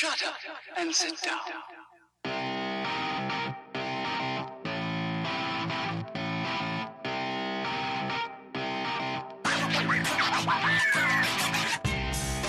Shut 0.00 0.22
up 0.22 0.36
and 0.80 0.92
sit 0.94 1.14
down. 1.24 1.40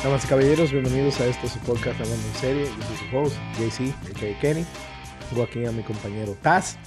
Damas 0.03 0.25
y 0.25 0.27
caballeros, 0.27 0.71
bienvenidos 0.71 1.19
a 1.21 1.25
este 1.25 1.47
su 1.47 1.57
podcast 1.61 1.99
Hablando 1.99 2.27
en 2.27 2.33
Serie. 2.35 2.65
Yo 2.65 2.83
soy 2.83 2.97
su 3.09 3.17
host, 3.17 3.35
JC, 3.57 3.95
a.k.a. 4.11 4.39
Kenny. 4.39 4.63
Tengo 5.31 5.41
aquí 5.41 5.65
a 5.65 5.71
mi 5.71 5.81
compañero 5.81 6.35
Taz. 6.43 6.77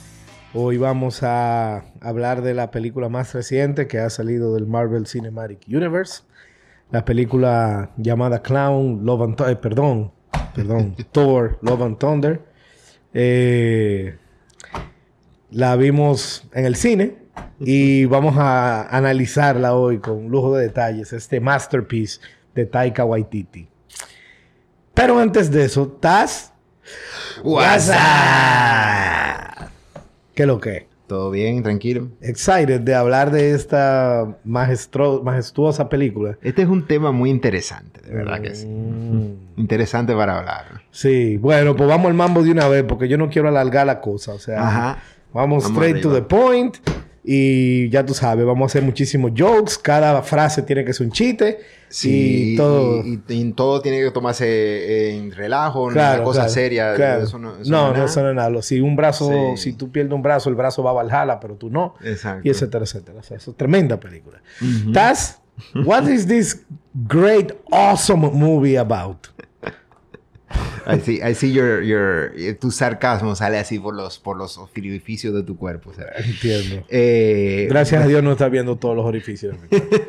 Hoy 0.54 0.76
vamos 0.76 1.24
a 1.24 1.86
hablar 2.00 2.42
de 2.42 2.54
la 2.54 2.70
película 2.70 3.08
más 3.08 3.34
reciente 3.34 3.88
que 3.88 3.98
ha 3.98 4.10
salido 4.10 4.54
del 4.54 4.68
Marvel 4.68 5.08
Cinematic 5.08 5.66
Universe. 5.66 6.22
La 6.92 7.04
película 7.04 7.90
llamada 7.96 8.42
Clown, 8.42 9.04
Love 9.04 9.22
and 9.22 9.36
Thunder, 9.36 9.60
perdón, 9.60 10.12
perdón, 10.54 10.94
Thor, 11.12 11.58
Love 11.62 11.82
and 11.82 11.98
Thunder. 11.98 12.40
Eh, 13.14 14.16
la 15.50 15.76
vimos 15.76 16.44
en 16.52 16.64
el 16.64 16.76
cine 16.76 17.16
y 17.60 18.06
vamos 18.06 18.36
a 18.38 18.88
analizarla 18.96 19.74
hoy 19.74 19.98
con 19.98 20.28
lujo 20.28 20.56
de 20.56 20.64
detalles, 20.64 21.12
este 21.12 21.40
masterpiece 21.40 22.20
de 22.54 22.66
Taika 22.66 23.04
Waititi. 23.04 23.68
Pero 24.94 25.18
antes 25.18 25.50
de 25.50 25.64
eso, 25.64 25.88
Taz, 25.88 26.52
WhatsApp. 27.42 28.92
¿qué 30.34 30.46
lo 30.46 30.60
que? 30.60 30.91
Todo 31.12 31.30
bien, 31.30 31.62
tranquilo. 31.62 32.08
Excited 32.22 32.80
de 32.80 32.94
hablar 32.94 33.30
de 33.30 33.50
esta 33.50 34.38
majestuosa 34.44 35.90
película. 35.90 36.38
Este 36.40 36.62
es 36.62 36.68
un 36.68 36.86
tema 36.86 37.12
muy 37.12 37.28
interesante, 37.28 38.00
de 38.00 38.14
verdad 38.14 38.40
que 38.40 38.54
sí. 38.54 38.66
Mm. 38.66 39.60
Interesante 39.60 40.14
para 40.14 40.38
hablar. 40.38 40.80
Sí, 40.90 41.36
bueno, 41.36 41.76
pues 41.76 41.86
vamos 41.86 42.06
al 42.06 42.14
mambo 42.14 42.42
de 42.42 42.50
una 42.50 42.66
vez 42.66 42.84
porque 42.84 43.08
yo 43.08 43.18
no 43.18 43.28
quiero 43.28 43.48
alargar 43.48 43.86
la 43.86 44.00
cosa. 44.00 44.32
O 44.32 44.38
sea, 44.38 44.66
Ajá. 44.66 45.02
vamos, 45.34 45.64
Vamos 45.64 45.82
straight 45.82 46.02
to 46.02 46.14
the 46.14 46.22
point. 46.22 46.78
Y 47.24 47.88
ya 47.90 48.04
tú 48.04 48.14
sabes, 48.14 48.44
vamos 48.44 48.62
a 48.62 48.66
hacer 48.66 48.82
muchísimos 48.82 49.30
jokes. 49.36 49.78
Cada 49.80 50.22
frase 50.22 50.62
tiene 50.62 50.84
que 50.84 50.92
ser 50.92 51.06
un 51.06 51.12
chiste. 51.12 51.58
Sí, 51.88 52.54
y 52.54 52.56
todo. 52.56 53.04
Y, 53.06 53.22
y- 53.28 53.40
y 53.40 53.52
todo 53.52 53.80
tiene 53.80 54.00
que 54.00 54.10
tomarse 54.10 55.10
en 55.14 55.30
relajo, 55.30 55.88
no 55.88 55.92
Claro, 55.92 56.16
una 56.22 56.24
cosa 56.24 56.40
claro, 56.40 56.52
seria. 56.52 56.94
claro. 56.94 57.22
Eso 57.24 57.38
no, 57.38 57.60
eso 57.60 57.70
no, 57.70 57.92
no 57.92 57.96
no, 57.98 58.04
eso 58.06 58.22
no 58.22 58.30
es 58.30 58.34
nada. 58.34 58.62
Si 58.62 58.80
un 58.80 58.96
brazo, 58.96 59.30
Sí. 59.56 59.62
si 59.62 59.72
tú 59.74 59.92
pierdes 59.92 60.12
un 60.14 60.22
brazo, 60.22 60.48
el 60.50 60.56
brazo 60.56 60.82
va 60.82 60.90
a 60.90 60.94
Valhalla, 60.94 61.38
pero 61.38 61.54
tú 61.54 61.70
no. 61.70 61.94
Exacto. 62.02 62.40
Y 62.44 62.50
etcétera, 62.50 62.84
etcétera. 62.84 63.20
O 63.20 63.22
sea, 63.22 63.36
eso 63.36 63.50
es 63.52 63.56
tremenda 63.56 64.00
película. 64.00 64.40
Ujú. 64.60 64.90
Taz, 64.92 65.40
what 65.84 66.08
is 66.08 66.26
this 66.26 66.64
great, 67.08 67.52
awesome 67.70 68.30
movie 68.32 68.76
about? 68.78 69.28
I 70.86 71.00
see, 71.00 71.20
I 71.22 71.34
see 71.34 71.52
your, 71.52 71.82
your, 71.82 72.32
eh, 72.36 72.54
tu 72.54 72.70
sarcasmo 72.70 73.34
sale 73.34 73.58
así 73.58 73.78
por 73.78 73.94
los, 73.94 74.18
por 74.18 74.36
los 74.36 74.58
orificios 74.58 75.34
de 75.34 75.42
tu 75.42 75.56
cuerpo. 75.56 75.90
o 75.90 75.94
sea. 75.94 76.06
Entiendo. 76.16 76.84
Eh, 76.88 77.66
Gracias 77.68 78.04
a 78.04 78.06
Dios 78.06 78.22
no 78.22 78.32
está 78.32 78.48
viendo 78.48 78.76
todos 78.76 78.96
los 78.96 79.04
orificios. 79.04 79.56
de 79.60 79.80
mi 79.80 79.80
cuerpo. 79.80 80.06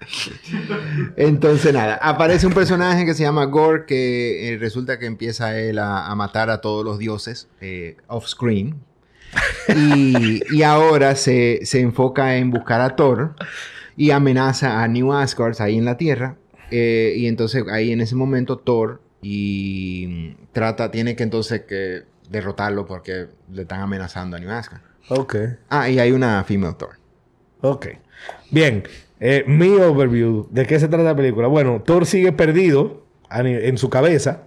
Entonces, 1.16 1.72
nada, 1.72 1.96
aparece 1.96 2.46
un 2.46 2.52
personaje 2.52 3.04
que 3.04 3.14
se 3.14 3.22
llama 3.22 3.44
Gore 3.46 3.84
que 3.86 4.54
eh, 4.54 4.58
resulta 4.58 4.98
que 4.98 5.06
empieza 5.06 5.58
él 5.58 5.78
a, 5.78 6.06
a 6.06 6.14
matar 6.14 6.50
a 6.50 6.60
todos 6.60 6.84
los 6.84 6.98
dioses 6.98 7.48
eh, 7.60 7.96
off-screen. 8.08 8.76
Y, 9.76 10.42
y 10.56 10.62
ahora 10.62 11.14
se, 11.14 11.60
se 11.64 11.80
enfoca 11.80 12.36
en 12.36 12.50
buscar 12.50 12.80
a 12.80 12.96
Thor 12.96 13.34
y 13.96 14.10
amenaza 14.10 14.82
a 14.82 14.88
New 14.88 15.12
Asgard 15.12 15.60
ahí 15.60 15.78
en 15.78 15.84
la 15.84 15.96
Tierra. 15.96 16.36
Eh, 16.72 17.14
y 17.16 17.26
entonces 17.26 17.64
ahí 17.70 17.92
en 17.92 18.00
ese 18.00 18.14
momento 18.16 18.58
Thor 18.58 19.00
y 19.22 20.34
trata, 20.52 20.90
tiene 20.90 21.16
que 21.16 21.22
entonces 21.22 21.62
que 21.62 22.04
derrotarlo 22.28 22.86
porque 22.86 23.26
le 23.52 23.62
están 23.62 23.80
amenazando 23.80 24.36
a 24.36 24.40
New 24.40 24.50
Asgard. 24.50 24.82
ok. 25.08 25.36
Ah, 25.68 25.88
y 25.88 25.98
hay 25.98 26.12
una 26.12 26.42
female 26.44 26.74
Thor. 26.78 26.90
Ok. 27.60 27.86
Bien. 28.50 28.84
Eh, 29.18 29.44
mi 29.46 29.68
overview. 29.68 30.46
¿De 30.50 30.66
qué 30.66 30.80
se 30.80 30.88
trata 30.88 31.04
la 31.04 31.16
película? 31.16 31.46
Bueno, 31.48 31.82
Thor 31.84 32.06
sigue 32.06 32.32
perdido 32.32 33.04
en 33.30 33.78
su 33.78 33.90
cabeza, 33.90 34.42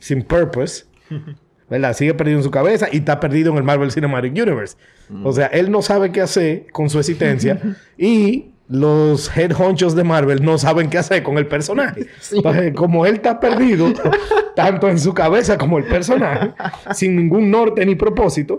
sin 0.00 0.22
purpose. 0.22 0.84
¿Verdad? 1.68 1.94
Sigue 1.94 2.14
perdido 2.14 2.38
en 2.38 2.44
su 2.44 2.50
cabeza 2.50 2.88
y 2.92 2.98
está 2.98 3.18
perdido 3.18 3.50
en 3.50 3.58
el 3.58 3.64
Marvel 3.64 3.90
Cinematic 3.90 4.32
Universe. 4.32 4.76
O 5.24 5.32
sea, 5.32 5.46
él 5.46 5.70
no 5.70 5.82
sabe 5.82 6.12
qué 6.12 6.20
hacer 6.20 6.66
con 6.72 6.90
su 6.90 6.98
existencia 6.98 7.60
y 7.98 8.52
los 8.68 9.34
head 9.36 9.52
honchos 9.52 9.94
de 9.94 10.02
Marvel 10.04 10.44
no 10.44 10.58
saben 10.58 10.90
qué 10.90 10.98
hacer 10.98 11.22
con 11.22 11.38
el 11.38 11.46
personaje. 11.46 12.06
Entonces, 12.32 12.74
como 12.74 13.06
él 13.06 13.14
está 13.16 13.38
perdido, 13.38 13.92
tanto 14.56 14.88
en 14.88 14.98
su 14.98 15.14
cabeza 15.14 15.56
como 15.56 15.78
el 15.78 15.84
personaje, 15.84 16.50
sin 16.92 17.14
ningún 17.16 17.50
norte 17.50 17.84
ni 17.86 17.94
propósito, 17.94 18.58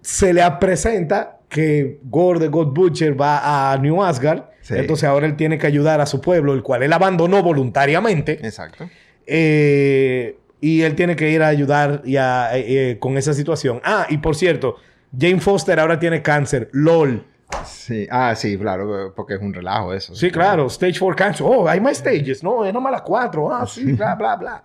se 0.00 0.32
le 0.32 0.42
presenta 0.60 1.38
que 1.48 1.98
Gore 2.04 2.40
the 2.40 2.48
God 2.48 2.74
Butcher 2.74 3.18
va 3.20 3.72
a 3.72 3.78
New 3.78 4.02
Asgard. 4.02 4.42
Sí. 4.60 4.74
Entonces 4.76 5.04
ahora 5.08 5.26
él 5.26 5.36
tiene 5.36 5.56
que 5.56 5.66
ayudar 5.66 6.00
a 6.00 6.06
su 6.06 6.20
pueblo, 6.20 6.52
el 6.52 6.62
cual 6.62 6.82
él 6.82 6.92
abandonó 6.92 7.42
voluntariamente. 7.42 8.32
Exacto. 8.46 8.88
Eh, 9.26 10.36
y 10.60 10.82
él 10.82 10.94
tiene 10.94 11.14
que 11.16 11.30
ir 11.30 11.42
a 11.42 11.48
ayudar 11.48 12.02
y 12.04 12.16
a- 12.16 12.56
eh, 12.56 12.64
eh, 12.90 12.96
con 12.98 13.16
esa 13.16 13.32
situación. 13.32 13.80
Ah, 13.84 14.06
y 14.10 14.18
por 14.18 14.34
cierto, 14.34 14.76
Jane 15.18 15.40
Foster 15.40 15.78
ahora 15.78 15.98
tiene 16.00 16.20
cáncer. 16.22 16.68
LOL. 16.72 17.24
Sí, 17.64 18.06
ah, 18.10 18.34
sí, 18.34 18.58
claro, 18.58 19.12
porque 19.16 19.34
es 19.34 19.40
un 19.40 19.52
relajo 19.54 19.92
eso. 19.94 20.14
Sí, 20.14 20.30
claro. 20.30 20.66
Stage 20.66 20.98
4 20.98 21.16
cancer. 21.16 21.46
Oh, 21.48 21.66
hay 21.68 21.80
más 21.80 21.96
stages. 21.98 22.42
No, 22.42 22.64
es 22.64 22.72
nomás 22.74 22.92
las 22.92 23.02
4. 23.02 23.52
Ah, 23.54 23.66
sí, 23.66 23.84
bla, 23.92 24.14
bla, 24.14 24.36
bla. 24.36 24.62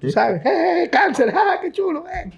Tú 0.00 0.10
sabes. 0.10 0.40
¡Eh, 0.46 0.88
cáncer! 0.90 1.30
¡Ah, 1.36 1.58
qué 1.60 1.70
chulo! 1.70 2.04
eh! 2.12 2.30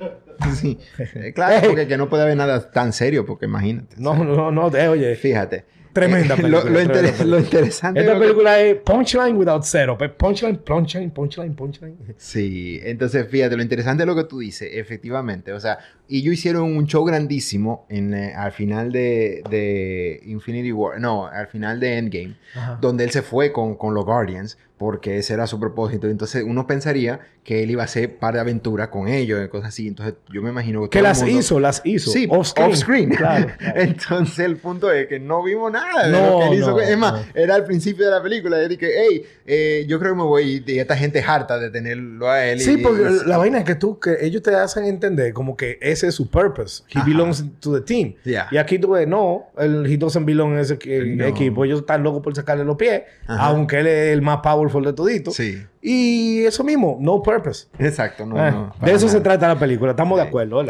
Sí, 0.55 0.79
eh, 0.99 1.33
claro, 1.33 1.69
porque 1.69 1.87
que 1.87 1.97
no 1.97 2.09
puede 2.09 2.25
haber 2.25 2.37
nada 2.37 2.71
tan 2.71 2.93
serio, 2.93 3.25
porque 3.25 3.45
imagínate. 3.47 3.97
No, 3.99 4.15
no, 4.25 4.51
no. 4.51 4.77
eh, 4.77 4.89
oye, 4.89 5.15
Fíjate. 5.15 5.65
Tremenda 5.93 6.35
Eh, 6.35 6.37
película, 6.43 6.49
Lo, 6.51 6.57
lo 6.59 6.63
tremenda 6.75 6.95
inter- 6.99 7.03
película. 7.15 7.25
lo 7.31 7.39
interesante. 7.39 8.01
esta 8.01 8.13
lo 8.13 8.19
que- 8.19 8.25
película 8.27 8.61
es 8.61 8.77
punchline 8.85 9.37
without 9.37 9.63
setup. 9.63 10.03
Es 10.03 10.11
punchline, 10.11 10.57
punchline, 10.59 11.11
punchline, 11.11 11.55
punchline. 11.55 11.97
Sí, 12.19 12.81
entonces 12.83 13.27
fíjate, 13.29 13.57
lo 13.57 13.63
interesante 13.63 14.03
es 14.03 14.07
lo 14.07 14.15
que 14.15 14.25
tú 14.25 14.41
dices, 14.41 14.69
efectivamente. 14.73 15.53
O 15.55 15.61
sea, 15.61 15.79
y 16.09 16.21
ellos 16.21 16.35
hicieron 16.35 16.77
un 16.77 16.87
show 16.87 17.05
grandísimo 17.05 17.87
en, 17.89 18.15
eh, 18.15 18.35
al 18.35 18.53
final 18.53 18.93
de, 18.93 19.43
de 19.51 20.21
Infinity 20.27 20.73
War, 20.73 21.01
no, 21.01 21.27
al 21.27 21.47
final 21.49 21.81
de 21.81 21.99
Endgame, 21.99 22.37
Ajá. 22.55 22.79
donde 22.81 23.05
él 23.05 23.11
se 23.11 23.23
fue 23.23 23.53
con, 23.53 23.75
con 23.77 23.95
los 23.95 24.05
Guardians, 24.05 24.59
porque 24.79 25.17
ese 25.17 25.33
era 25.33 25.47
su 25.47 25.59
propósito. 25.59 26.07
Entonces 26.07 26.45
uno 26.47 26.67
pensaría 26.67 27.21
que 27.45 27.63
él 27.63 27.71
iba 27.71 27.81
a 27.83 27.87
hacer 27.87 28.19
par 28.19 28.35
de 28.35 28.41
aventuras 28.41 28.89
con 28.89 29.09
ellos 29.09 29.43
y 29.43 29.49
cosas 29.49 29.69
así. 29.69 29.89
Entonces 29.89 30.17
yo 30.31 30.43
me 30.43 30.51
imagino 30.51 30.83
que 30.83 30.91
Que 30.91 31.01
las 31.01 31.23
mundo- 31.23 31.39
hizo, 31.39 31.61
las 31.61 31.81
hizo. 31.85 32.11
Sí, 32.11 32.27
Off-screen. 32.31 32.71
off-screen. 32.71 33.09
Claro, 33.11 33.47
claro. 33.57 33.81
Entonces 33.81 34.39
el 34.41 34.57
punto 34.59 34.93
es 34.93 35.07
que 35.07 35.19
no 35.19 35.43
vimos 35.43 35.73
nada 35.73 36.07
de 36.07 36.13
No, 36.13 36.31
lo 36.31 36.39
que 36.41 36.47
él 36.49 36.55
hizo. 36.61 36.71
no, 36.73 36.81
es 36.81 36.99
más, 36.99 37.13
no. 37.15 37.21
era 37.35 37.55
al 37.55 37.65
principio 37.65 38.05
de 38.05 38.11
la 38.11 38.23
película. 38.23 38.61
Él 38.61 38.69
dije, 38.69 38.91
hey, 38.99 39.23
eh, 39.47 39.87
yo 39.89 39.99
creo 39.99 40.13
que 40.13 40.19
me 40.19 40.25
voy. 40.25 40.63
Y 40.67 40.79
esta 40.79 40.95
gente 40.97 41.21
es 41.21 41.27
harta 41.29 41.59
de 41.59 41.71
tenerlo 41.71 42.29
a 42.29 42.45
él. 42.45 42.61
Sí, 42.61 42.75
y- 42.75 42.77
porque 42.83 43.03
y- 43.25 43.27
la 43.29 43.39
vaina 43.39 43.59
es 43.61 43.65
que 43.65 43.77
tú, 43.77 43.99
que 43.99 44.17
ellos 44.21 44.43
te 44.43 44.55
hacen 44.55 44.85
entender 44.85 45.33
como 45.33 45.57
que 45.57 45.79
ese 45.97 46.09
es 46.09 46.15
su 46.15 46.29
purpose. 46.31 46.83
He 46.95 46.99
Ajá. 46.99 47.07
belongs 47.09 47.45
to 47.61 47.73
the 47.75 47.81
team. 47.81 48.15
Yeah. 48.25 48.49
Y 48.51 48.57
aquí 48.59 48.79
tú 48.79 48.91
ves, 48.91 49.09
no, 49.09 49.47
el 49.59 49.87
he 49.87 49.97
doesn't 49.97 50.25
belong 50.25 50.53
en 50.53 50.59
ese 50.61 50.79
No. 51.17 51.25
equipo. 51.27 51.65
Ellos 51.65 51.81
están 51.81 52.03
locos 52.03 52.23
por 52.23 52.35
sacarle 52.35 52.65
los 52.65 52.77
pies, 52.77 53.03
Ajá. 53.27 53.47
aunque 53.47 53.81
él 53.81 53.87
es 53.87 54.13
el 54.13 54.23
más 54.23 54.39
powerful 54.43 54.85
de 54.85 54.93
todito. 54.93 55.31
Sí, 55.31 55.63
Y 55.83 56.45
eso 56.45 56.65
mismo, 56.65 56.99
no 57.01 57.23
purpose. 57.23 57.67
exacto. 57.79 58.27
No, 58.27 58.37
Eh, 58.47 58.51
no, 58.51 58.75
de 58.85 58.93
eso 58.93 59.09
se 59.09 59.21
trata 59.21 59.49
la 59.49 59.59
película, 59.59 59.91
estamos 59.93 60.19
de 60.19 60.25
acuerdo. 60.25 60.65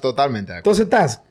totalmente 0.00 0.52
de 0.52 0.58
acuerdo. 0.58 0.58
Entonces 0.58 0.84
estás, 0.84 1.22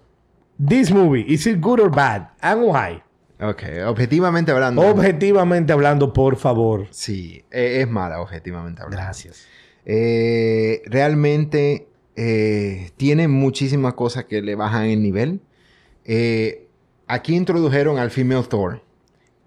this 0.68 0.92
movie, 0.92 1.26
is 1.28 1.46
it 1.48 1.60
good 1.60 1.80
or 1.80 1.90
bad? 1.90 2.30
And 2.42 2.62
why? 2.64 3.02
Ok, 3.42 3.64
objetivamente 3.88 4.52
hablando. 4.52 4.81
Objetivamente 4.81 5.72
hablando, 5.72 6.12
por 6.12 6.36
favor. 6.36 6.88
sí, 6.92 7.44
eh, 7.52 7.80
es 7.81 7.88
mala, 7.90 8.20
objetivamente 8.20 8.81
hablando. 8.81 9.02
Gracias. 9.02 9.46
Eh, 9.86 10.81
realmente 10.86 11.88
eh, 12.21 12.92
tiene 12.98 13.27
muchísimas 13.30 13.94
cosas 13.94 14.25
que 14.25 14.42
le 14.42 14.56
bajan 14.56 14.86
el 14.86 15.01
nivel. 15.01 15.39
Eh, 16.04 16.68
aquí 17.07 17.33
introdujeron 17.36 17.98
al 17.98 18.12
female 18.12 18.44
Thor 18.50 18.81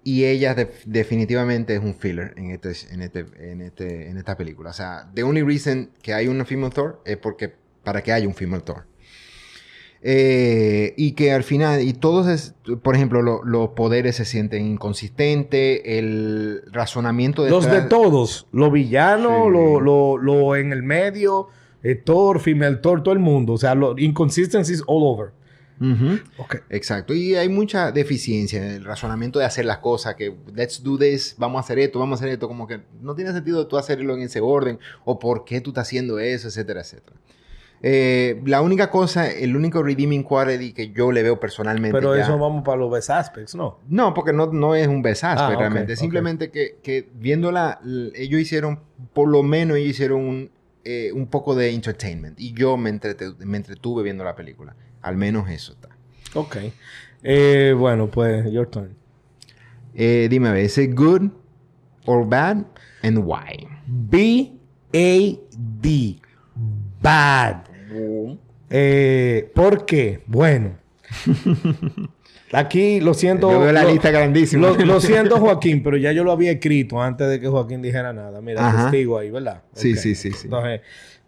y 0.04 0.24
ella 0.24 0.54
def- 0.54 0.84
definitivamente 0.86 1.74
es 1.74 1.80
un 1.80 1.94
filler 1.94 2.32
en, 2.38 2.50
este, 2.50 2.72
en, 2.90 3.02
este, 3.02 3.26
en, 3.38 3.60
este, 3.60 4.08
en 4.08 4.16
esta 4.16 4.36
película. 4.38 4.70
O 4.70 4.72
sea, 4.72 5.10
the 5.14 5.22
only 5.22 5.42
reason 5.42 5.90
que 6.02 6.14
hay 6.14 6.28
una 6.28 6.44
female 6.46 6.72
Thor 6.72 7.02
es 7.04 7.19
porque 7.19 7.52
para 7.84 8.02
que 8.02 8.10
haya 8.12 8.26
un 8.26 8.34
female 8.34 8.62
Thor. 8.62 8.86
Eh, 10.04 10.94
y 10.96 11.12
que 11.12 11.30
al 11.32 11.44
final, 11.44 11.80
y 11.82 11.92
todos, 11.92 12.26
es- 12.26 12.54
por 12.82 12.96
ejemplo, 12.96 13.22
lo- 13.22 13.44
los 13.44 13.69
poderes 13.70 14.16
se 14.16 14.24
sienten 14.24 14.64
inconsistentes, 14.66 15.80
el 15.84 16.62
razonamiento 16.72 17.46
Los 17.48 17.70
de 17.70 17.82
todos, 17.82 18.48
lo 18.50 18.70
villano, 18.72 19.44
Sí. 19.46 19.50
lo, 19.52 19.80
lo, 19.80 20.16
lo 20.19 20.56
en 20.56 20.72
el 20.72 20.82
medio, 20.82 21.48
eh, 21.82 21.94
Thor, 21.96 22.40
female 22.40 22.76
Thor, 22.76 23.02
todo 23.02 23.12
el 23.14 23.20
mundo. 23.20 23.55
O 23.55 23.58
sea, 23.58 23.75
los 23.75 23.99
inconsistencies 23.99 24.82
all 24.87 25.02
over. 25.02 25.31
Ujú. 25.81 26.20
Ok. 26.38 26.56
Exacto. 26.70 27.12
Y 27.12 27.34
hay 27.34 27.49
mucha 27.49 27.90
deficiencia 27.90 28.64
en 28.64 28.70
el 28.70 28.84
razonamiento 28.84 29.40
de 29.40 29.46
hacer 29.46 29.64
las 29.64 29.79
cosas, 29.79 30.14
que 30.14 30.32
let's 30.55 30.82
do 30.82 30.96
this, 30.96 31.34
vamos 31.38 31.58
a 31.58 31.61
hacer 31.64 31.79
esto, 31.81 31.99
vamos 31.99 32.20
a 32.20 32.23
hacer 32.23 32.32
esto, 32.34 32.46
como 32.46 32.69
que 32.69 32.82
no 33.00 33.14
tiene 33.17 33.32
sentido 33.32 33.67
tú 33.67 33.76
hacerlo 33.79 34.14
en 34.14 34.23
ese 34.23 34.40
orden, 34.40 34.79
o 35.05 35.19
por 35.19 35.44
qué 35.44 35.61
tú 35.61 35.70
estás 35.70 35.88
haciendo 35.88 36.20
eso, 36.20 36.46
etcétera, 36.49 36.82
etcétera. 36.82 37.17
Eh, 37.84 38.40
la 38.46 38.61
única 38.61 38.90
cosa, 38.90 39.29
el 39.29 39.56
único 39.56 39.82
redeeming 39.82 40.23
quality 40.23 40.73
que 40.73 40.93
yo 40.93 41.11
le 41.11 41.25
veo 41.25 41.40
personalmente. 41.40 41.99
Pero 41.99 42.14
ya- 42.14 42.23
eso 42.23 42.38
vamos 42.38 42.62
para 42.62 42.76
los 42.76 42.93
best 42.93 43.11
aspects, 43.11 43.56
¿no? 43.56 43.81
No, 43.88 44.14
porque 44.14 44.32
no, 44.32 44.46
no 44.52 44.76
es 44.76 44.87
un 44.87 45.02
besazo 45.02 45.43
Ah, 45.43 45.49
ok, 45.52 45.58
realmente. 45.58 45.94
ok. 45.94 45.99
Simplemente 45.99 46.50
que, 46.52 46.76
que 46.81 47.08
viéndola, 47.14 47.81
ellos 48.14 48.40
hicieron, 48.40 48.79
por 49.12 49.29
lo 49.29 49.43
menos 49.43 49.79
ellos 49.79 49.90
hicieron 49.90 50.20
un, 50.20 50.50
eh, 50.84 51.11
un 51.12 51.26
poco 51.26 51.55
de 51.55 51.70
entertainment. 51.70 52.38
Y 52.40 52.52
yo 52.52 52.76
me, 52.76 52.90
entrete- 52.90 53.37
me 53.38 53.56
entretuve 53.56 54.02
viendo 54.02 54.25
la 54.25 54.34
película. 54.34 54.75
Al 55.00 55.17
menos 55.17 55.49
eso 55.50 55.73
está. 55.73 55.88
Ok. 56.34 56.56
Eh, 57.23 57.75
bueno, 57.79 58.08
pues, 58.11 58.50
your 58.52 58.67
turn. 58.69 58.96
Eh, 59.94 60.26
dime, 60.31 60.49
a 60.49 60.52
ver, 60.52 60.64
¿es 60.64 60.79
good 60.94 61.31
or 62.06 62.26
bad? 62.29 62.64
And 63.02 63.19
why? 63.19 63.67
B-A-D. 64.93 66.20
Bad. 67.02 67.64
¿Por 69.55 69.84
qué? 69.87 70.23
Bueno. 70.26 70.76
Aquí 72.52 73.00
lo 73.00 73.14
siento. 73.14 73.50
Yo 73.50 73.60
veo 73.60 73.72
la 73.72 73.82
lo- 73.82 73.90
lista 73.90 74.10
grandísima. 74.10 74.69
Lo, 74.69 74.76
lo 74.76 75.00
siento, 75.00 75.37
Joaquín, 75.40 75.82
pero 75.82 75.96
ya 75.96 76.12
yo 76.12 76.22
lo 76.25 76.32
había 76.32 76.52
escrito 76.52 77.00
antes 77.00 77.28
de 77.28 77.40
que 77.40 77.49
Joaquín 77.49 77.81
dijera 77.82 78.12
nada. 78.12 78.40
Mira, 78.40 78.66
Ajá. 78.69 78.82
testigo 78.90 79.19
ahí, 79.19 79.31
¿verdad? 79.31 79.62
Sí, 79.75 79.96
sí, 79.96 80.14
sí, 80.14 80.32
sí. 80.32 80.44
Entonces, 80.44 80.81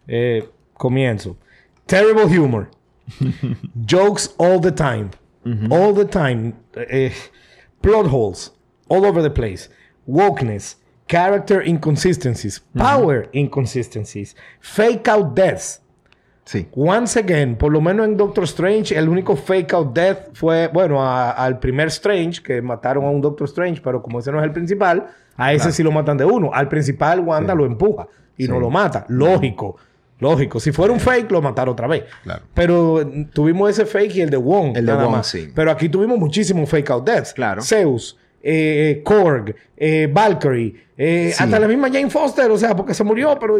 eh, 0.06 0.48
comienzo. 0.74 1.36
Terrible 1.86 2.24
humor. 2.24 2.70
Jokes 3.86 4.34
all 4.38 4.60
the 4.60 4.72
time. 4.72 5.10
All 5.70 5.94
the 5.94 6.04
time. 6.06 6.54
Eh, 6.74 7.12
plot 7.80 8.06
holes. 8.10 8.52
All 8.88 9.04
over 9.04 9.22
the 9.22 9.30
place. 9.30 9.68
Wokeness. 10.06 10.76
Character 11.06 11.60
inconsistencies. 11.66 12.60
Power 12.76 13.28
inconsistencies. 13.32 14.34
Fake 14.60 15.06
out 15.08 15.34
deaths. 15.34 15.80
Sí. 16.44 16.68
Once 16.76 17.18
again, 17.18 17.56
por 17.56 17.72
lo 17.72 17.80
menos 17.80 18.06
en 18.06 18.16
Doctor 18.16 18.44
Strange, 18.44 18.96
el 18.96 19.08
único 19.08 19.34
fake 19.34 19.72
out 19.72 19.94
death 19.94 20.18
fue, 20.34 20.68
bueno, 20.68 21.00
al 21.02 21.58
primer 21.58 21.88
Strange, 21.88 22.42
que 22.42 22.60
mataron 22.60 23.04
a 23.04 23.10
un 23.10 23.20
Doctor 23.22 23.46
Strange, 23.48 23.80
pero 23.82 24.02
como 24.02 24.18
ese 24.18 24.30
no 24.30 24.38
es 24.40 24.44
el 24.44 24.52
principal, 24.52 25.06
a 25.36 25.52
ese 25.54 25.72
sí 25.72 25.82
lo 25.82 25.90
matan 25.90 26.16
de 26.18 26.24
uno. 26.24 26.50
Al 26.52 26.68
principal, 26.68 27.20
Wanda 27.20 27.52
Sí. 27.54 27.58
lo 27.58 27.64
empuja 27.66 28.06
y 28.36 28.46
no 28.46 28.60
lo 28.60 28.68
mata. 28.70 29.06
Lógico, 29.08 29.76
lógico. 30.20 30.60
Si 30.60 30.70
fuera 30.70 30.92
un 30.92 31.00
fake, 31.00 31.30
lo 31.32 31.40
mataron 31.40 31.72
otra 31.72 31.86
vez. 31.86 32.04
Claro. 32.22 32.42
Pero 32.52 33.00
tuvimos 33.32 33.70
ese 33.70 33.86
fake 33.86 34.16
y 34.16 34.20
el 34.20 34.30
de 34.30 34.36
Wong. 34.36 34.76
El 34.76 34.84
de 34.86 34.92
Wong, 34.94 35.10
más. 35.12 35.26
sí. 35.26 35.50
Pero 35.54 35.70
aquí 35.70 35.88
tuvimos 35.88 36.18
muchísimos 36.18 36.68
fake 36.68 36.90
out 36.90 37.06
deaths. 37.06 37.32
Claro. 37.32 37.62
Zeus. 37.62 38.18
eh, 38.46 39.00
Korg, 39.02 39.54
eh, 39.74 40.06
Valkyrie, 40.12 40.74
eh, 40.98 41.32
Sí. 41.34 41.42
hasta 41.42 41.58
la 41.58 41.66
misma 41.66 41.88
Jane 41.88 42.10
Foster, 42.10 42.50
o 42.50 42.58
sea, 42.58 42.76
porque 42.76 42.92
se 42.92 43.02
murió, 43.02 43.38
pero 43.40 43.56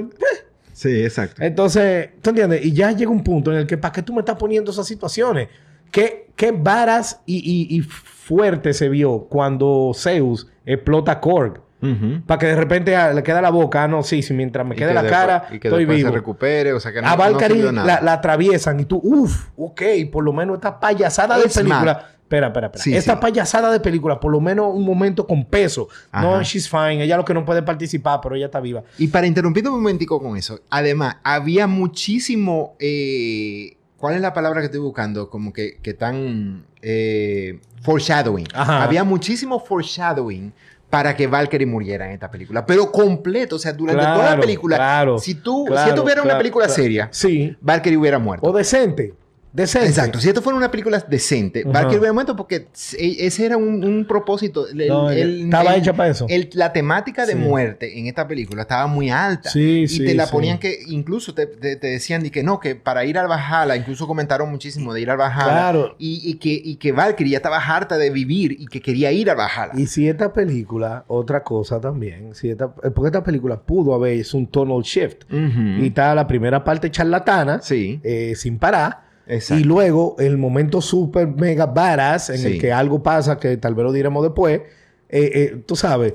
Sí, 0.75 1.03
exacto. 1.05 1.41
entonces, 1.43 2.11
¿tú 2.21 2.31
entiendes? 2.31 2.65
Y 2.65 2.73
ya 2.73 2.91
llega 2.93 3.11
un 3.11 3.23
punto 3.25 3.53
en 3.53 3.59
el 3.59 3.67
que, 3.67 3.79
¿para 3.79 3.93
qué 3.93 4.03
tú 4.03 4.13
me 4.13 4.21
estás 4.21 4.37
poniendo 4.37 4.71
esas 4.73 4.87
situaciones? 4.87 5.49
¿Qué, 5.91 6.31
qué 6.35 6.51
varas 6.51 7.21
y, 7.25 7.77
y- 7.77 7.81
fuerte 7.81 8.73
se 8.75 8.89
vio 8.89 9.21
cuando 9.31 9.93
Zeus 9.95 10.49
explota 10.67 11.21
Korg? 11.21 11.61
Ujú. 11.93 12.23
Para 12.27 12.39
que 12.39 12.47
de 12.47 12.57
repente 12.57 12.97
ah, 12.97 13.13
le 13.13 13.23
queda 13.23 13.41
la 13.43 13.51
boca. 13.51 13.85
Ah, 13.85 13.89
no, 13.89 14.03
sí, 14.03 14.23
sí, 14.23 14.33
mientras 14.35 14.67
me 14.67 14.75
quede 14.75 14.89
que 14.89 14.95
la 14.95 15.03
después- 15.03 15.21
cara, 15.21 15.47
y 15.53 15.59
que 15.59 15.69
estoy 15.69 15.85
vivo. 15.85 16.09
se 16.09 16.15
recupere, 16.15 16.73
o 16.73 16.81
sea 16.81 16.93
que 16.93 17.03
no, 17.03 17.09
a 17.09 17.11
no 17.13 17.17
Valkyrie 17.17 17.63
sirvió 17.63 17.73
la, 17.73 18.01
la 18.01 18.13
atraviesan 18.15 18.81
y 18.81 18.85
tú, 18.85 19.01
uff, 19.03 19.49
ok, 19.57 19.83
por 20.13 20.25
lo 20.25 20.33
menos 20.33 20.57
esta 20.57 20.81
payasada 20.81 21.37
de 21.39 21.49
película. 21.49 21.85
mad. 21.95 21.97
Espera, 22.25 22.47
espera, 22.49 22.67
espera. 22.69 22.83
Sí, 22.83 22.97
esta 22.97 23.13
sí. 23.15 23.19
payasada 23.21 23.71
de 23.71 23.81
película, 23.81 24.19
por 24.19 24.33
lo 24.33 24.41
menos 24.41 24.69
un 24.75 24.83
momento 24.85 25.27
con 25.27 25.45
peso. 25.45 25.89
No, 26.13 26.35
Ajá. 26.37 26.43
she's 26.43 26.69
fine. 26.69 27.03
Ella 27.05 27.19
lo 27.19 27.25
que 27.25 27.35
no 27.35 27.45
puede 27.45 27.63
participar, 27.63 28.21
pero 28.23 28.35
ella 28.35 28.47
está 28.47 28.61
viva. 28.61 28.83
Y 28.99 29.09
para 29.09 29.27
interrumpirte 29.27 29.69
un 29.69 29.77
momentico 29.77 30.21
con 30.21 30.37
eso, 30.37 30.59
además, 30.71 31.17
había 31.23 31.67
muchísimo... 31.67 32.75
eh, 32.81 33.77
¿Cuál 33.99 34.17
es 34.17 34.21
la 34.23 34.33
palabra 34.33 34.61
que 34.61 34.67
estoy 34.67 34.81
buscando? 34.81 35.29
Como 35.31 35.53
que, 35.53 35.79
que 35.83 35.95
tan... 35.95 36.65
eh, 36.83 37.61
foreshadowing. 37.83 38.47
Ajá. 38.55 38.83
Había 38.83 39.05
muchísimo 39.05 39.61
foreshadowing 39.61 40.53
para 40.95 41.17
que 41.17 41.27
Valkyrie 41.27 41.67
muriera 41.67 42.07
en 42.07 42.13
esta 42.13 42.31
película. 42.31 42.65
Pero 42.65 42.93
completo. 42.93 43.57
O 43.57 43.59
sea, 43.59 43.73
durante 43.73 44.01
toda 44.01 44.37
la 44.37 44.41
película... 44.41 44.77
claro, 44.77 45.19
si 45.19 45.35
tú... 45.35 45.65
claro, 45.65 45.83
si 45.83 45.89
esto 45.89 46.05
hubiera 46.05 46.23
una 46.23 46.39
película 46.39 46.69
seria, 46.69 47.09
Sí. 47.11 47.57
Valkyrie 47.61 47.99
hubiera 47.99 48.21
muerto. 48.21 48.47
O 48.47 48.53
decente. 48.53 49.13
Decente. 49.55 49.87
Exacto. 49.89 50.19
Si 50.19 50.27
esto 50.29 50.43
fuera 50.43 50.57
una 50.59 50.69
película 50.69 50.99
decente, 51.09 51.61
Ajá. 51.61 51.71
Valkyrie 51.71 51.99
hubiera 52.01 52.13
muerto 52.13 52.35
porque 52.35 52.67
e- 52.99 53.17
ese 53.21 53.47
era 53.47 53.57
un, 53.57 53.85
un 53.85 54.05
propósito. 54.05 54.67
El- 54.67 54.89
No, 54.89 55.11
el- 55.11 55.45
estaba 55.45 55.75
el- 55.75 55.81
hecha 55.81 55.93
para 55.93 56.11
eso. 56.11 56.27
la 56.55 56.73
temática 56.73 57.25
de 57.25 57.35
Sí. 57.35 57.39
muerte 57.39 57.97
en 57.97 58.09
esta 58.09 58.27
película 58.27 58.63
estaba 58.63 58.89
muy 58.89 59.11
alta. 59.11 59.51
Sí, 59.51 59.83
y 59.83 59.89
sí, 59.89 60.05
te 60.05 60.15
la 60.17 60.27
ponían 60.27 60.59
que, 60.59 60.81
incluso 60.89 61.35
te, 61.35 61.47
te- 61.47 61.77
te 61.77 61.87
decían 61.87 62.27
y 62.27 62.31
que 62.31 62.43
no, 62.43 62.59
que 62.59 62.75
para 62.75 63.05
ir 63.05 63.17
al 63.17 63.29
Valhalla, 63.29 63.77
incluso 63.77 64.09
comentaron 64.09 64.51
muchísimo 64.51 64.93
de 64.93 65.03
ir 65.03 65.11
al 65.11 65.19
Valhalla. 65.19 65.45
Claro. 65.45 65.95
Y, 66.01 66.21
y 66.29 66.35
que, 66.35 66.61
y 66.65 66.75
que 66.75 66.91
Valkyrie 66.91 67.31
ya 67.31 67.37
estaba 67.39 67.59
harta 67.59 67.97
de 67.97 68.11
vivir 68.11 68.57
y 68.59 68.67
que 68.67 68.81
quería 68.83 69.13
ir 69.13 69.31
al 69.31 69.37
Valhalla. 69.37 69.73
Y 69.77 69.87
si 69.87 70.09
esta 70.09 70.33
película, 70.33 71.05
otra 71.07 71.45
cosa 71.45 71.81
también, 71.81 72.35
si 72.35 72.51
esta, 72.51 72.75
eh, 72.83 72.91
porque 72.91 73.07
esta 73.09 73.23
película 73.23 73.61
pudo 73.61 73.95
haber 73.95 74.15
es 74.19 74.35
un 74.35 74.49
tonal 74.49 74.83
shift. 74.83 75.23
Ujú. 75.33 75.81
Y 75.85 75.87
está 75.87 76.13
la 76.17 76.27
primera 76.27 76.65
parte 76.65 76.91
charlatana, 76.91 77.61
Sí. 77.63 78.01
eh, 78.03 78.33
sin 78.35 78.59
parar. 78.59 79.04
Exacto. 79.27 79.61
Y 79.61 79.65
luego 79.65 80.17
el 80.19 80.37
momento 80.39 80.81
super 80.81 81.27
mega 81.27 81.67
badass 81.67 82.31
en 82.31 82.39
Sí. 82.39 82.47
el 82.47 82.61
que 82.61 82.73
algo 82.73 83.03
pasa 83.03 83.39
que 83.39 83.57
tal 83.57 83.75
vez 83.75 83.85
lo 83.85 83.93
diremos 83.93 84.23
después. 84.23 84.61
eh, 85.09 85.31
eh, 85.35 85.63
tú 85.67 85.77
sabes, 85.77 86.15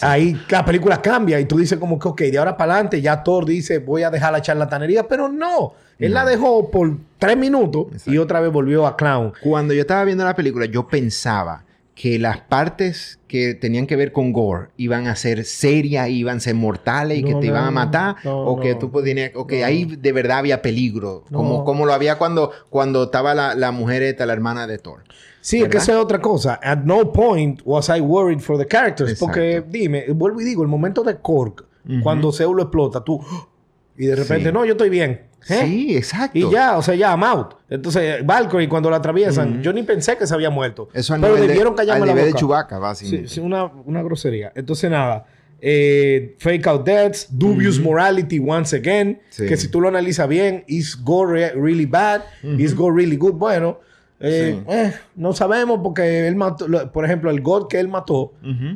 ahí 0.00 0.40
la 0.48 0.64
película 0.64 1.02
cambia 1.02 1.38
y 1.40 1.44
tú 1.44 1.58
dices 1.58 1.78
como 1.78 1.98
que, 1.98 2.08
ok, 2.08 2.20
de 2.22 2.38
ahora 2.38 2.56
para 2.56 2.74
adelante 2.74 3.00
ya 3.02 3.22
Thor 3.22 3.44
dice 3.44 3.78
voy 3.78 4.02
a 4.02 4.10
dejar 4.10 4.32
la 4.32 4.40
charlatanería, 4.40 5.06
pero 5.06 5.28
no. 5.28 5.74
Él 5.98 6.14
la 6.14 6.24
dejó 6.24 6.70
por 6.70 6.96
tres 7.18 7.36
minutos 7.36 7.88
y 8.06 8.16
otra 8.16 8.40
vez 8.40 8.50
volvió 8.50 8.86
a 8.86 8.96
clown. 8.96 9.32
Cuando 9.42 9.74
yo 9.74 9.82
estaba 9.82 10.04
viendo 10.04 10.24
la 10.24 10.34
película, 10.34 10.64
yo 10.64 10.86
pensaba 10.88 11.64
que 12.00 12.18
las 12.18 12.40
partes 12.40 13.20
que 13.28 13.52
tenían 13.52 13.86
que 13.86 13.94
ver 13.94 14.10
con 14.12 14.32
gore 14.32 14.68
iban 14.78 15.06
a 15.06 15.16
ser 15.16 15.44
serias, 15.44 16.08
iban 16.08 16.38
a 16.38 16.40
ser 16.40 16.54
mortales 16.54 17.18
y 17.18 17.22
que 17.22 17.32
No, 17.32 17.40
te 17.40 17.48
iban 17.48 17.64
a 17.64 17.70
matar, 17.70 18.16
no, 18.24 18.38
o 18.40 18.58
que 18.58 18.74
tú 18.74 18.90
podías, 18.90 19.32
o 19.34 19.46
que 19.46 19.66
ahí 19.66 19.84
de 19.84 20.12
verdad 20.12 20.38
había 20.38 20.62
peligro, 20.62 21.24
como, 21.30 21.62
como 21.62 21.84
lo 21.84 21.92
había 21.92 22.16
cuando, 22.16 22.52
cuando 22.70 23.02
estaba 23.04 23.34
la, 23.34 23.54
la 23.54 23.70
mujer 23.70 24.02
esta, 24.02 24.24
la 24.24 24.32
hermana 24.32 24.66
de 24.66 24.78
Thor. 24.78 25.04
Sí, 25.42 25.60
es 25.60 25.68
que 25.68 25.76
esa 25.76 25.92
es 25.92 25.98
otra 25.98 26.22
cosa. 26.22 26.58
At 26.62 26.84
no 26.84 27.12
point 27.12 27.60
was 27.66 27.90
I 27.90 28.00
worried 28.00 28.40
for 28.40 28.56
the 28.56 28.66
characters. 28.66 29.10
Exacto. 29.10 29.26
Porque, 29.26 29.62
dime, 29.68 30.06
vuelvo 30.14 30.40
y 30.40 30.44
digo, 30.44 30.62
el 30.62 30.68
momento 30.68 31.02
de 31.02 31.16
Korg, 31.16 31.66
cuando 32.02 32.32
Zeus 32.32 32.56
lo 32.56 32.62
explota, 32.62 33.04
tú... 33.04 33.20
Y 33.98 34.06
de 34.06 34.16
repente, 34.16 34.48
Sí. 34.48 34.54
no, 34.54 34.64
yo 34.64 34.72
estoy 34.72 34.88
bien. 34.88 35.20
¿Eh? 35.48 35.62
Sí, 35.64 35.96
exacto. 35.96 36.38
Y 36.38 36.50
ya, 36.50 36.76
o 36.76 36.82
sea, 36.82 36.94
ya, 36.94 37.10
I'm 37.12 37.22
out. 37.24 37.54
Entonces, 37.68 38.24
Valkyrie, 38.26 38.68
cuando 38.68 38.90
la 38.90 38.96
atraviesan, 38.96 39.62
yo 39.62 39.72
ni 39.72 39.82
pensé 39.82 40.16
que 40.16 40.26
se 40.26 40.34
había 40.34 40.50
muerto. 40.50 40.88
Eso 40.92 41.14
al 41.14 41.20
pero 41.20 41.34
nivel, 41.34 41.48
debieron 41.48 41.72
de, 41.74 41.76
callarme 41.78 42.02
al 42.02 42.08
la 42.08 42.12
nivel 42.14 42.24
de 42.26 42.30
boca. 42.32 42.40
Chewbacca, 42.40 42.76
Sí, 42.76 42.80
básicamente. 42.82 43.28
sí, 43.28 43.40
una, 43.40 43.64
una 43.64 44.02
grosería. 44.02 44.52
Entonces, 44.54 44.90
nada. 44.90 45.26
eh, 45.62 46.36
fake 46.38 46.66
out 46.68 46.86
deaths, 46.86 47.26
dubious 47.30 47.78
morality 47.78 48.38
once 48.38 48.74
again. 48.76 49.20
Sí. 49.30 49.46
Que 49.46 49.56
si 49.56 49.68
tú 49.68 49.80
lo 49.80 49.88
analizas 49.88 50.26
bien, 50.28 50.64
is 50.66 50.96
go 51.02 51.26
re- 51.26 51.52
really 51.52 51.86
bad, 51.86 52.22
is 52.58 52.74
go 52.74 52.90
really 52.90 53.16
good. 53.16 53.34
Bueno, 53.34 53.78
eh, 54.20 54.56
Sí. 54.58 54.64
eh, 54.72 54.92
no 55.16 55.32
sabemos 55.34 55.80
porque 55.82 56.26
él 56.28 56.36
mató, 56.36 56.66
por 56.92 57.04
ejemplo, 57.04 57.30
el 57.30 57.40
God 57.42 57.68
que 57.68 57.78
él 57.78 57.88
mató 57.88 58.32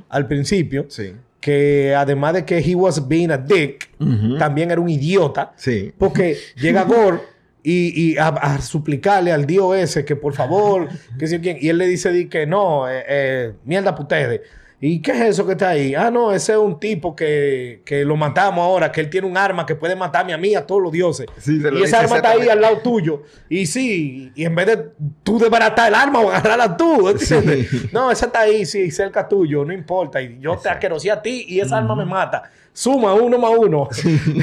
al 0.09 0.27
principio, 0.29 0.87
Sí. 0.89 1.15
Que 1.45 1.95
además 1.95 2.33
de 2.33 2.47
que 2.47 2.57
he 2.57 2.75
was 2.75 3.07
being 3.07 3.31
a 3.31 3.37
dick, 3.37 3.91
también 4.39 4.71
era 4.71 4.81
un 4.81 4.89
idiota. 4.89 5.53
Sí. 5.57 5.93
Porque 5.99 6.39
llega 6.57 6.85
Gore 6.85 7.19
y, 7.63 8.13
y 8.13 8.17
a, 8.17 8.29
a 8.29 8.63
suplicarle 8.63 9.31
al 9.31 9.45
dios 9.45 9.77
ese 9.77 10.07
que 10.07 10.17
por 10.17 10.33
favor, 10.33 10.89
que 11.19 11.27
si 11.27 11.39
quién. 11.41 11.59
Y 11.61 11.69
él 11.69 11.77
le 11.77 11.87
dice 11.87 12.11
di 12.13 12.31
que 12.31 12.47
no, 12.47 12.89
eh, 12.89 13.05
eh, 13.07 13.53
mierda 13.67 13.91
para 13.91 14.05
ustedes. 14.05 14.41
¿Y 14.87 15.01
qué 15.01 15.13
es 15.13 15.21
eso 15.23 15.47
que 15.47 15.53
está 15.53 15.71
ahí? 15.71 15.95
Ah, 15.95 16.11
no, 16.11 16.31
ese 16.31 16.53
es 16.53 16.59
un 16.59 16.79
tipo 16.79 17.17
que, 17.17 17.81
que 17.87 18.05
lo 18.05 18.17
matamos 18.17 18.63
ahora, 18.63 18.93
que 18.93 19.01
él 19.01 19.09
tiene 19.09 19.27
un 19.27 19.39
arma 19.39 19.65
que 19.65 19.75
puede 19.75 19.97
matarme 19.97 20.35
a 20.35 20.37
mí, 20.37 20.55
a 20.55 20.67
todos 20.67 20.83
los 20.83 20.93
dioses. 20.93 21.27
Sí, 21.39 21.59
se 21.59 21.71
lo 21.71 21.79
y 21.79 21.85
esa 21.85 22.01
arma 22.01 22.17
está 22.17 22.33
ahí 22.33 22.47
al 22.51 22.61
lado 22.61 22.77
tuyo. 22.81 23.23
Y 23.49 23.65
sí, 23.65 24.31
y 24.35 24.45
en 24.45 24.55
vez 24.55 24.67
de 24.67 24.91
tú 25.23 25.39
desbaratar 25.39 25.89
el 25.89 25.95
arma 25.95 26.21
o 26.21 26.29
agarrarla 26.29 26.77
tú, 26.77 27.09
¿entiendes? 27.09 27.71
Sí. 27.71 27.89
No, 27.93 28.11
esa 28.11 28.27
está 28.27 28.41
ahí, 28.41 28.67
sí, 28.67 28.91
cerca 28.91 29.27
tuyo, 29.27 29.65
no 29.65 29.73
importa. 29.73 30.21
Y 30.21 30.39
yo 30.39 30.51
te 30.51 30.57
Exacto. 30.57 30.69
asquerosé 30.73 31.11
a 31.11 31.23
ti 31.23 31.47
y 31.49 31.61
esa 31.61 31.79
arma 31.79 31.97
me 31.97 32.05
mata. 32.05 32.51
Suma 32.77 33.15
uno 33.15 33.39
más 33.39 33.53
uno. 33.57 33.89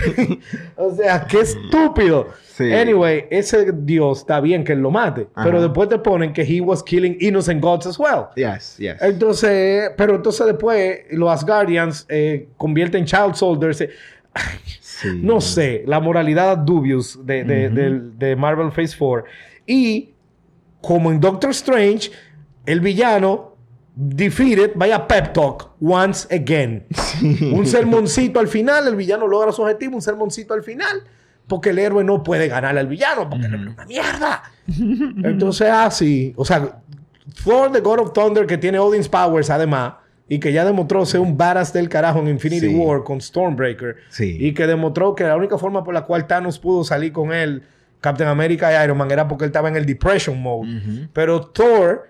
o 0.77 0.95
sea, 0.95 1.27
qué 1.27 1.41
estúpido. 1.41 2.29
Sí. 2.55 2.71
Anyway, 2.73 3.25
ese 3.29 3.71
Dios 3.73 4.19
está 4.19 4.39
bien 4.39 4.63
que 4.63 4.71
él 4.73 4.79
lo 4.79 4.89
mate. 4.89 5.27
Ajá. 5.35 5.45
Pero 5.45 5.61
después 5.61 5.89
te 5.89 5.97
ponen 5.99 6.31
que 6.31 6.41
he 6.43 6.61
was 6.61 6.81
killing 6.81 7.17
innocent 7.19 7.61
gods 7.61 7.85
as 7.87 7.99
well. 7.99 8.27
Yes, 8.35 8.77
yes. 8.77 8.95
Entonces, 9.01 9.91
pero 9.97 10.15
entonces 10.15 10.45
después 10.47 10.99
los 11.11 11.29
Asgardians 11.29 12.05
eh, 12.09 12.47
convierten 12.57 13.05
child 13.05 13.35
soldiers. 13.35 13.81
eh, 13.81 13.89
Sí. 14.81 15.09
no 15.21 15.41
sé, 15.41 15.83
la 15.87 15.99
moralidad 15.99 16.57
dubious 16.57 17.19
de, 17.25 17.43
de, 17.43 17.69
de 18.17 18.35
Marvel 18.35 18.71
Phase 18.71 18.95
4. 18.97 19.25
Y 19.65 20.11
como 20.79 21.11
en 21.11 21.19
Doctor 21.19 21.49
Strange, 21.51 22.11
el 22.67 22.79
villano 22.81 23.50
defeated 23.95 24.71
by 24.75 24.91
a 24.91 25.07
pep 25.07 25.33
talk 25.33 25.71
once 25.79 26.27
again. 26.33 26.85
Un 27.53 27.65
sermoncito 27.65 28.39
al 28.39 28.47
final, 28.47 28.87
el 28.87 28.95
villano 28.95 29.27
logra 29.27 29.51
su 29.51 29.61
objetivo, 29.61 29.95
un 29.95 30.01
sermoncito 30.01 30.53
al 30.53 30.63
final, 30.63 31.03
porque 31.47 31.69
el 31.71 31.79
héroe 31.79 32.03
no 32.03 32.23
puede 32.23 32.47
ganar 32.47 32.77
al 32.77 32.87
villano, 32.87 33.29
porque 33.29 33.45
el 33.47 33.53
héroe 33.53 33.67
es 33.67 33.73
una 33.73 33.85
mierda. 33.85 34.43
Entonces, 35.29 35.69
así, 35.69 36.33
o 36.35 36.45
sea, 36.45 36.81
Thor, 37.43 37.71
the 37.71 37.81
God 37.81 37.99
of 37.99 38.13
Thunder, 38.13 38.45
que 38.47 38.57
tiene 38.57 38.79
Odin's 38.79 39.09
Powers 39.09 39.49
además, 39.49 39.93
y 40.27 40.39
que 40.39 40.53
ya 40.53 40.63
demostró 40.63 41.05
ser 41.05 41.19
un 41.19 41.37
badass 41.37 41.73
del 41.73 41.89
carajo 41.89 42.19
en 42.19 42.29
Infinity 42.29 42.67
Sí. 42.69 42.75
War 42.75 43.03
con 43.03 43.19
Stormbreaker, 43.19 43.97
Sí. 44.09 44.37
y 44.39 44.53
que 44.53 44.65
demostró 44.65 45.13
que 45.13 45.25
la 45.25 45.35
única 45.35 45.57
forma 45.57 45.83
por 45.83 45.93
la 45.93 46.03
cual 46.05 46.25
Thanos 46.25 46.57
pudo 46.57 46.83
salir 46.85 47.11
con 47.11 47.33
él, 47.33 47.63
Captain 47.99 48.29
America 48.29 48.71
y 48.71 48.83
Iron 48.83 48.97
Man, 48.97 49.11
era 49.11 49.27
porque 49.27 49.43
él 49.43 49.49
estaba 49.49 49.67
en 49.67 49.75
el 49.75 49.85
Depression 49.85 50.41
Mode. 50.41 51.07
Pero 51.13 51.41
Thor 51.41 52.07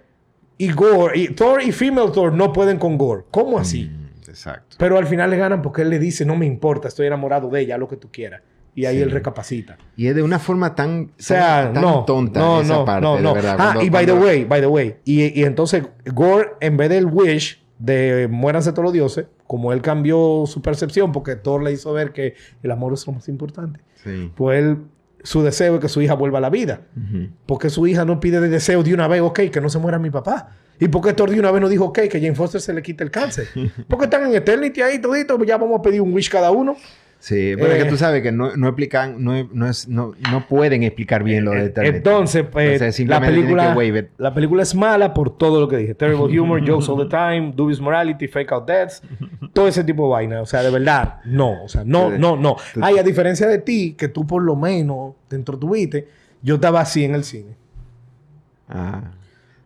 y 0.65 0.71
Gore, 0.71 1.17
y 1.17 1.27
Thor 1.29 1.61
y 1.61 1.71
Female 1.71 2.11
Thor 2.11 2.33
no 2.33 2.51
pueden 2.53 2.77
con 2.77 2.97
Gore. 2.97 3.23
¿Cómo 3.31 3.57
así? 3.59 3.85
Mm, 3.85 4.29
Exacto. 4.29 4.77
Pero 4.79 4.97
al 4.97 5.07
final 5.07 5.29
le 5.29 5.37
ganan 5.37 5.61
porque 5.61 5.81
él 5.81 5.89
le 5.89 5.99
dice, 5.99 6.25
no 6.25 6.35
me 6.35 6.45
importa, 6.45 6.87
estoy 6.87 7.07
enamorado 7.07 7.49
de 7.49 7.61
ella, 7.61 7.77
lo 7.77 7.87
que 7.87 7.97
tú 7.97 8.09
quieras. 8.11 8.41
Y 8.73 8.85
ahí 8.85 8.95
Sí. 8.97 9.01
él 9.03 9.11
recapacita. 9.11 9.77
Y 9.97 10.07
es 10.07 10.15
de 10.15 10.23
una 10.23 10.39
forma 10.39 10.73
tan, 10.75 11.11
O 11.19 11.21
sea, 11.21 11.71
tan, 11.73 11.81
no, 11.83 12.05
tonta 12.05 12.39
no, 12.39 12.61
esa 12.61 12.73
no, 12.75 12.85
parte, 12.85 13.01
no, 13.05 13.15
de 13.17 13.21
no. 13.21 13.33
verdad. 13.33 13.55
Ah, 13.59 13.63
Cuando- 13.73 13.81
y 13.83 13.89
by 13.89 14.05
the 14.05 14.11
cuando- 14.13 14.27
way, 14.27 14.45
by 14.45 14.61
the 14.61 14.67
way. 14.67 14.95
Y, 15.03 15.37
y 15.39 15.43
entonces 15.43 15.83
Gore, 16.13 16.51
en 16.61 16.77
vez 16.77 16.89
del 16.89 17.05
wish 17.07 17.61
de 17.79 18.29
muéranse 18.31 18.71
todos 18.71 18.83
los 18.85 18.93
dioses, 18.93 19.25
como 19.47 19.73
él 19.73 19.81
cambió 19.81 20.43
su 20.45 20.61
percepción 20.61 21.11
porque 21.11 21.35
Thor 21.35 21.61
le 21.63 21.73
hizo 21.73 21.91
ver 21.91 22.13
que 22.13 22.35
el 22.63 22.71
amor 22.71 22.93
es 22.93 23.05
lo 23.05 23.11
más 23.13 23.27
importante, 23.27 23.81
Sí. 23.95 24.31
pues 24.35 24.59
él, 24.63 24.77
su 25.23 25.43
deseo 25.43 25.75
es 25.75 25.81
que 25.81 25.89
su 25.89 26.01
hija 26.01 26.13
vuelva 26.13 26.39
a 26.39 26.41
la 26.41 26.49
vida. 26.49 26.81
Ujú. 26.95 27.29
Porque 27.45 27.69
su 27.69 27.87
hija 27.87 28.05
no 28.05 28.19
pide 28.19 28.39
de 28.39 28.49
deseo 28.49 28.83
de 28.83 28.93
una 28.93 29.07
vez, 29.07 29.21
ok, 29.21 29.39
que 29.51 29.61
no 29.61 29.69
se 29.69 29.79
muera 29.79 29.99
mi 29.99 30.09
papá. 30.09 30.55
¿Y 30.79 30.87
por 30.87 31.03
qué 31.03 31.13
Thor 31.13 31.29
de 31.29 31.39
una 31.39 31.51
vez 31.51 31.61
no 31.61 31.69
dijo, 31.69 31.85
ok, 31.85 31.99
que 32.09 32.19
Jane 32.19 32.33
Foster 32.33 32.59
se 32.59 32.73
le 32.73 32.81
quite 32.81 33.03
el 33.03 33.11
cáncer? 33.11 33.47
Porque 33.87 34.05
están 34.05 34.25
en 34.25 34.35
Eternity 34.35 34.81
ahí 34.81 34.99
todito, 34.99 35.41
ya 35.43 35.57
vamos 35.57 35.79
a 35.79 35.81
pedir 35.81 36.01
un 36.01 36.11
wish 36.11 36.29
cada 36.29 36.49
uno. 36.49 36.75
Sí, 37.21 37.53
pero 37.55 37.71
es 37.71 37.83
que 37.83 37.87
tú 37.87 37.97
sabes 37.97 38.23
que 38.23 38.31
no, 38.31 38.55
no 38.57 38.67
explican, 38.67 39.23
no, 39.23 39.47
no, 39.53 39.69
es, 39.69 39.87
no, 39.87 40.13
no 40.31 40.47
pueden 40.47 40.81
explicar 40.81 41.23
bien 41.23 41.45
lo 41.45 41.51
de. 41.51 41.71
Entonces, 41.75 42.43
pues, 42.51 42.81
la 43.07 43.21
película, 43.21 43.75
la 44.17 44.33
película 44.33 44.63
es 44.63 44.73
mala 44.73 45.13
por 45.13 45.37
todo 45.37 45.59
lo 45.61 45.67
que 45.67 45.77
dije. 45.77 45.93
Terrible 45.93 46.39
humor, 46.39 46.67
jokes 46.67 46.89
all 46.89 46.97
the 46.97 47.15
time, 47.15 47.53
dubious 47.55 47.79
morality, 47.79 48.27
fake 48.27 48.51
out 48.51 48.67
deaths, 48.67 49.03
todo 49.53 49.67
ese 49.67 49.83
tipo 49.83 50.05
de 50.05 50.09
vaina. 50.09 50.41
O 50.41 50.47
sea, 50.47 50.63
de 50.63 50.71
verdad, 50.71 51.19
no. 51.25 51.63
O 51.63 51.69
sea, 51.69 51.83
no, 51.85 52.09
no, 52.17 52.35
no. 52.35 52.55
Ay, 52.81 52.97
a 52.97 53.03
diferencia 53.03 53.45
de 53.47 53.59
ti, 53.59 53.93
que 53.95 54.07
tú 54.07 54.25
por 54.25 54.41
lo 54.41 54.55
menos 54.55 55.13
te 55.27 55.35
entretuviste, 55.35 56.07
yo 56.41 56.55
estaba 56.55 56.81
así 56.81 57.03
en 57.03 57.13
el 57.13 57.23
cine. 57.23 57.55
Ah. 58.67 59.11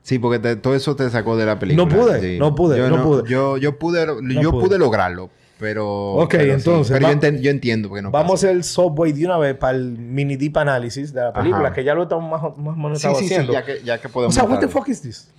Sí, 0.02 0.20
porque 0.20 0.40
te- 0.40 0.56
todo 0.58 0.76
eso 0.76 0.96
te 0.96 1.10
sacó 1.10 1.38
de 1.38 1.46
la 1.46 1.58
película. 1.58 1.88
No 1.88 1.96
pude, 2.04 2.20
sí. 2.20 2.38
no 2.38 2.54
pude, 2.54 2.78
yo 2.78 2.90
no 2.90 3.02
pude. 3.02 3.30
Yo, 3.30 3.58
yo 3.58 3.80
pude, 3.80 4.06
yo 4.42 4.52
pude 4.52 4.78
lograrlo, 4.78 5.30
pero... 5.60 6.14
Ok, 6.16 6.32
pero 6.32 6.44
sí. 6.44 6.50
entonces, 6.52 6.98
Pero 7.00 7.08
va- 7.08 7.22
yo, 7.22 7.38
yo 7.42 7.52
entiendo 7.52 7.88
porque 7.90 8.02
no 8.02 8.12
Vamos 8.12 8.32
pasa. 8.42 8.52
el 8.52 8.64
subway 8.64 9.12
de 9.14 9.26
una 9.26 9.38
vez 9.38 9.56
para 9.56 9.78
el 9.78 9.98
mini 9.98 10.36
deep 10.36 10.58
análisis 10.58 11.14
de 11.14 11.22
la 11.22 11.32
película, 11.34 11.66
Ajá. 11.68 11.74
que 11.74 11.84
ya 11.84 11.94
lo 11.96 12.04
estamos 12.04 12.30
más, 12.58 12.78
más 12.78 13.06
o 13.06 13.16
Sí, 13.16 13.16
sí, 13.20 13.26
haciendo. 13.26 13.54
ya 13.54 13.64
que, 13.64 13.82
ya 13.84 14.00
que 14.00 14.08
O 14.08 14.12
podemos... 14.12 14.36
sea, 14.36 14.44
what 14.44 14.60
the 14.60 14.68
fuck 14.68 14.88
is 14.90 15.02
this? 15.02 15.32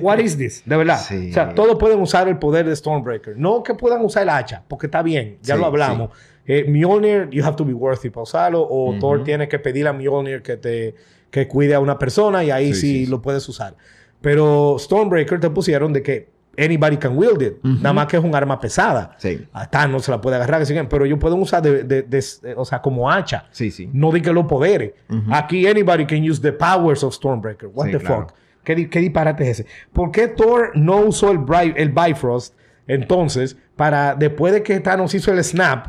What 0.00 0.18
is 0.20 0.36
this? 0.36 0.62
De 0.64 0.76
verdad. 0.76 1.00
O 1.00 1.32
sea, 1.32 1.54
todos 1.54 1.76
pueden 1.78 2.00
usar 2.00 2.28
el 2.28 2.38
poder 2.38 2.66
de 2.66 2.76
Stormbreaker. 2.76 3.36
No 3.36 3.62
que 3.62 3.74
puedan 3.74 4.04
usar 4.04 4.22
el 4.22 4.28
hacha, 4.28 4.62
porque 4.68 4.86
está 4.86 5.02
bien, 5.02 5.38
ya 5.42 5.56
lo 5.56 5.66
hablamos. 5.66 6.10
Eh, 6.46 6.64
Mjolnir, 6.68 7.28
you 7.30 7.44
have 7.44 7.56
to 7.56 7.64
be 7.64 7.72
worthy 7.74 8.10
para 8.10 8.22
usarlo, 8.22 8.66
o. 8.68 8.96
Thor 9.00 9.24
tiene 9.24 9.48
que 9.48 9.58
pedir 9.58 9.86
a 9.86 9.92
Mjolnir 9.92 10.42
que 10.42 10.56
te 10.56 10.94
que 11.30 11.48
cuide 11.48 11.74
a 11.74 11.80
una 11.80 11.98
persona 11.98 12.44
y 12.44 12.50
ahí 12.50 12.74
sí. 12.74 13.06
lo 13.06 13.22
puedes 13.22 13.48
usar. 13.48 13.74
Pero 14.20 14.76
Stormbreaker 14.78 15.40
te 15.40 15.50
pusieron 15.50 15.92
de 15.92 16.02
que 16.02 16.28
anybody 16.56 16.96
can 16.96 17.16
wield 17.16 17.40
it, 17.42 17.54
nada 17.62 17.92
más 17.92 18.06
que 18.06 18.16
es 18.16 18.22
un 18.24 18.34
arma 18.34 18.58
pesada. 18.60 19.14
Sí. 19.18 19.46
A 19.52 19.68
Thanos 19.68 20.04
se 20.04 20.10
la 20.10 20.20
puede 20.20 20.36
agarrar, 20.36 20.62
pero 20.88 21.04
ellos 21.04 21.18
pueden 21.18 21.40
usar 21.40 21.62
de, 21.62 21.84
de- 21.84 22.02
de- 22.02 22.24
de- 22.42 22.54
o 22.56 22.64
sea, 22.64 22.80
como 22.82 23.10
hacha. 23.10 23.46
Sí, 23.50 23.70
sí. 23.70 23.88
No 23.92 24.10
de 24.10 24.20
que 24.22 24.32
los 24.32 24.44
poderes. 24.46 24.92
Aquí 25.30 25.66
anybody 25.66 26.04
can 26.06 26.28
use 26.28 26.40
the 26.40 26.52
powers 26.52 27.02
of 27.02 27.14
Stormbreaker. 27.14 27.68
What 27.72 27.86
Sí, 27.86 27.92
the 27.92 27.98
claro. 27.98 28.26
fuck? 28.28 28.36
¿Qué, 28.64 28.88
qué 28.88 29.00
disparate 29.00 29.42
es 29.50 29.60
ese? 29.60 29.66
¿Por 29.92 30.12
qué 30.12 30.28
Thor 30.28 30.70
no 30.74 30.98
usó 30.98 31.30
el, 31.32 31.40
el 31.76 31.88
Bifrost 31.90 32.54
entonces 32.86 33.56
para 33.76 34.14
después 34.14 34.52
de 34.52 34.62
que 34.62 34.78
Thanos 34.80 35.14
hizo 35.14 35.32
el 35.32 35.42
snap 35.42 35.86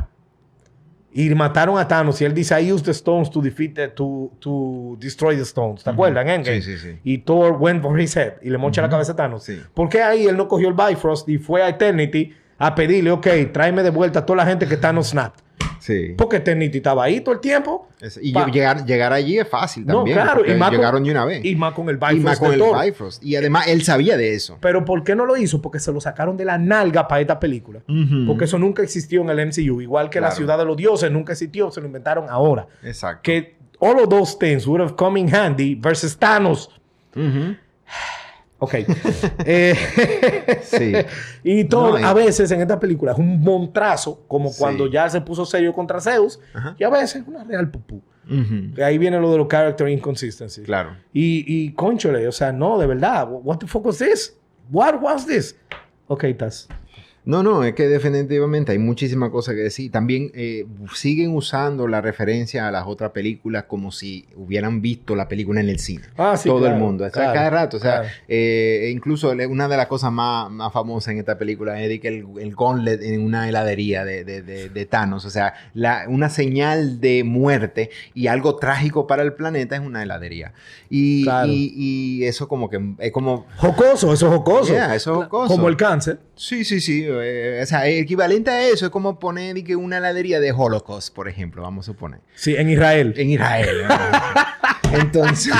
y 1.16 1.32
mataron 1.34 1.78
a 1.78 1.86
Thanos 1.86 2.20
y 2.20 2.24
él 2.24 2.34
dice 2.34 2.60
I 2.60 2.72
used 2.72 2.84
the 2.84 2.90
stones 2.90 3.30
to 3.30 3.40
defeat 3.40 3.74
the- 3.74 3.88
to, 3.88 4.32
to 4.40 4.96
destroy 4.98 5.36
the 5.36 5.42
stones. 5.42 5.84
¿Te 5.84 5.90
acuerdas? 5.90 6.24
En 6.24 6.30
Endgame? 6.30 6.60
Sí, 6.60 6.76
sí, 6.76 6.78
sí. 6.78 6.98
Y 7.04 7.18
Thor 7.18 7.52
went 7.58 7.80
for 7.82 7.98
his 8.00 8.16
head 8.16 8.32
y 8.42 8.50
le 8.50 8.58
mocha 8.58 8.82
la 8.82 8.88
cabeza 8.88 9.12
a 9.12 9.16
Thanos. 9.16 9.44
Sí. 9.44 9.60
¿Por 9.74 9.88
qué 9.88 10.02
ahí 10.02 10.26
él 10.26 10.36
no 10.36 10.48
cogió 10.48 10.68
el 10.68 10.74
Bifrost 10.74 11.28
y 11.28 11.38
fue 11.38 11.62
a 11.62 11.68
Eternity 11.68 12.32
a 12.58 12.74
pedirle, 12.74 13.12
ok, 13.12 13.26
tráeme 13.52 13.82
de 13.84 13.90
vuelta 13.90 14.18
a 14.20 14.26
toda 14.26 14.38
la 14.38 14.46
gente 14.46 14.66
que 14.66 14.76
Thanos 14.76 15.08
snapped? 15.10 15.43
Sí. 15.80 16.14
Porque 16.16 16.36
Eternity 16.36 16.78
estaba 16.78 17.04
ahí 17.04 17.20
todo 17.20 17.34
el 17.34 17.40
tiempo. 17.42 17.88
Es- 18.00 18.18
y 18.22 18.32
Pa- 18.32 18.46
llegar, 18.46 18.86
llegar 18.86 19.12
allí 19.12 19.38
es 19.38 19.46
fácil 19.46 19.84
No, 19.84 19.96
también. 19.96 20.16
claro, 20.16 20.36
porque 20.38 20.52
y 20.52 20.56
más 20.56 20.70
con- 20.70 20.78
llegaron 20.78 21.04
de 21.04 21.10
una 21.10 21.24
vez. 21.26 21.44
Y 21.44 21.56
más 21.56 21.74
con 21.74 21.88
el 21.90 21.96
Bifrost 21.96 22.16
Y 22.16 22.20
más 22.20 22.38
con 22.38 22.52
el. 22.54 22.62
Bifrost. 22.62 23.22
Y 23.22 23.36
además 23.36 23.66
él 23.66 23.82
sabía 23.82 24.16
de 24.16 24.34
eso. 24.34 24.56
Pero 24.60 24.84
¿por 24.86 25.04
qué 25.04 25.14
no 25.14 25.26
lo 25.26 25.36
hizo? 25.36 25.60
Porque 25.60 25.78
se 25.80 25.92
lo 25.92 26.00
sacaron 26.00 26.36
de 26.38 26.46
la 26.46 26.56
nalga 26.56 27.06
para 27.06 27.20
esta 27.20 27.38
película. 27.38 27.80
Ujú. 27.86 28.24
Porque 28.26 28.44
eso 28.46 28.58
nunca 28.58 28.82
existió 28.82 29.20
en 29.20 29.28
el 29.30 29.40
MCU. 29.40 29.80
Igual 29.82 30.08
que 30.08 30.20
la 30.20 30.28
Claro. 30.28 30.36
ciudad 30.36 30.58
de 30.58 30.64
los 30.64 30.76
dioses 30.76 31.10
nunca 31.10 31.32
existió. 31.32 31.70
Se 31.70 31.80
lo 31.82 31.86
inventaron 31.86 32.26
ahora. 32.30 32.66
Exacto. 32.82 33.20
Que 33.22 33.56
all 33.78 33.98
of 33.98 34.08
those 34.08 34.36
things 34.38 34.66
would 34.66 34.80
have 34.80 34.94
come 34.96 35.20
in 35.20 35.34
handy 35.34 35.74
versus 35.74 36.16
Thanos. 36.16 36.70
Ujú. 37.14 37.56
Ok. 38.64 38.74
Eh, 39.46 39.74
Sí. 40.62 40.92
y 41.44 41.64
todo, 41.64 41.98
No, 41.98 42.06
a 42.06 42.14
veces 42.14 42.50
en 42.50 42.60
esta 42.62 42.80
película 42.80 43.12
es 43.12 43.18
un 43.18 43.40
montrazo, 43.40 44.24
como 44.26 44.48
Sí. 44.50 44.56
cuando 44.58 44.86
ya 44.90 45.08
se 45.08 45.20
puso 45.20 45.44
serio 45.44 45.72
contra 45.72 46.00
Zeus, 46.00 46.40
Ajá. 46.54 46.74
y 46.78 46.84
a 46.84 46.88
veces 46.90 47.22
una 47.26 47.44
real 47.44 47.70
pupú. 47.70 48.00
Ahí 48.82 48.96
viene 48.96 49.20
lo 49.20 49.30
de 49.30 49.36
los 49.38 49.48
character 49.48 49.86
inconsistencies. 49.88 50.64
Claro. 50.66 50.96
Y, 51.12 51.44
y 51.46 51.72
conchole, 51.74 52.26
o 52.26 52.32
sea, 52.32 52.52
no, 52.52 52.78
de 52.78 52.86
verdad. 52.86 53.28
What 53.30 53.58
the 53.58 53.66
fuck 53.66 53.84
was 53.84 53.98
this? 53.98 54.34
What 54.72 55.00
was 55.02 55.26
this? 55.26 55.56
Ok, 56.06 56.24
Taz. 56.38 56.68
No, 57.26 57.42
no, 57.42 57.64
es 57.64 57.74
que 57.74 57.88
definitivamente 57.88 58.72
hay 58.72 58.78
muchísimas 58.78 59.30
cosas 59.30 59.54
que 59.54 59.62
decir. 59.62 59.90
También 59.90 60.30
eh, 60.34 60.66
siguen 60.94 61.34
usando 61.34 61.88
la 61.88 62.02
referencia 62.02 62.68
a 62.68 62.70
las 62.70 62.86
otras 62.86 63.12
películas 63.12 63.64
como 63.64 63.92
si 63.92 64.26
hubieran 64.36 64.82
visto 64.82 65.16
la 65.16 65.26
película 65.26 65.60
en 65.60 65.70
el 65.70 65.78
cine. 65.78 66.04
Ah, 66.18 66.36
sí, 66.36 66.50
Todo 66.50 66.58
claro, 66.60 66.74
el 66.76 66.80
mundo. 66.82 67.04
O 67.04 67.06
sea, 67.08 67.12
claro, 67.12 67.32
cada 67.34 67.50
rato. 67.50 67.76
O 67.78 67.80
sea, 67.80 68.00
claro. 68.00 68.08
eh, 68.28 68.90
incluso 68.94 69.30
una 69.48 69.68
de 69.68 69.76
las 69.78 69.86
cosas 69.86 70.12
más, 70.12 70.50
más 70.50 70.70
famosas 70.70 71.12
en 71.12 71.18
esta 71.18 71.38
película 71.38 71.80
es 71.80 71.98
que 72.00 72.08
el, 72.08 72.26
el 72.38 72.54
gauntlet 72.54 73.00
en 73.02 73.22
una 73.22 73.48
heladería 73.48 74.04
de, 74.04 74.22
de- 74.24 74.42
de- 74.42 74.68
de 74.68 74.84
Thanos. 74.86 75.24
O 75.24 75.30
sea, 75.30 75.54
la- 75.72 76.04
una 76.08 76.28
señal 76.28 77.00
de 77.00 77.24
muerte 77.24 77.88
y 78.12 78.26
algo 78.26 78.56
trágico 78.56 79.06
para 79.06 79.22
el 79.22 79.32
planeta 79.32 79.76
es 79.76 79.80
una 79.82 80.02
heladería. 80.02 80.52
Y, 80.90 81.22
Claro. 81.24 81.50
y- 81.50 81.72
y 81.74 82.24
eso 82.24 82.48
como 82.48 82.68
que 82.68 82.80
es 82.98 83.12
como... 83.12 83.46
Jocoso, 83.56 84.12
eso 84.12 84.26
es 84.26 84.32
jocoso. 84.34 84.72
Yeah, 84.74 84.94
eso 84.94 85.12
es 85.12 85.24
jocoso. 85.24 85.54
Como 85.54 85.68
el 85.68 85.76
cáncer. 85.78 86.18
Sí, 86.36 86.64
sí, 86.64 86.80
sí. 86.80 87.06
Eh, 87.22 87.60
o 87.62 87.66
sea, 87.66 87.86
equivalente 87.88 88.50
a 88.50 88.66
eso 88.66 88.86
es 88.86 88.90
como 88.90 89.18
poner 89.18 89.62
que 89.64 89.76
una 89.76 89.98
heladería 89.98 90.40
de 90.40 90.52
Holocaust, 90.52 91.14
por 91.14 91.28
ejemplo, 91.28 91.62
vamos 91.62 91.86
a 91.86 91.92
suponer. 91.92 92.20
Sí, 92.34 92.56
en 92.56 92.70
Israel. 92.70 93.14
En 93.16 93.30
Israel. 93.30 93.84
¿no? 94.96 95.00
Entonces. 95.00 95.52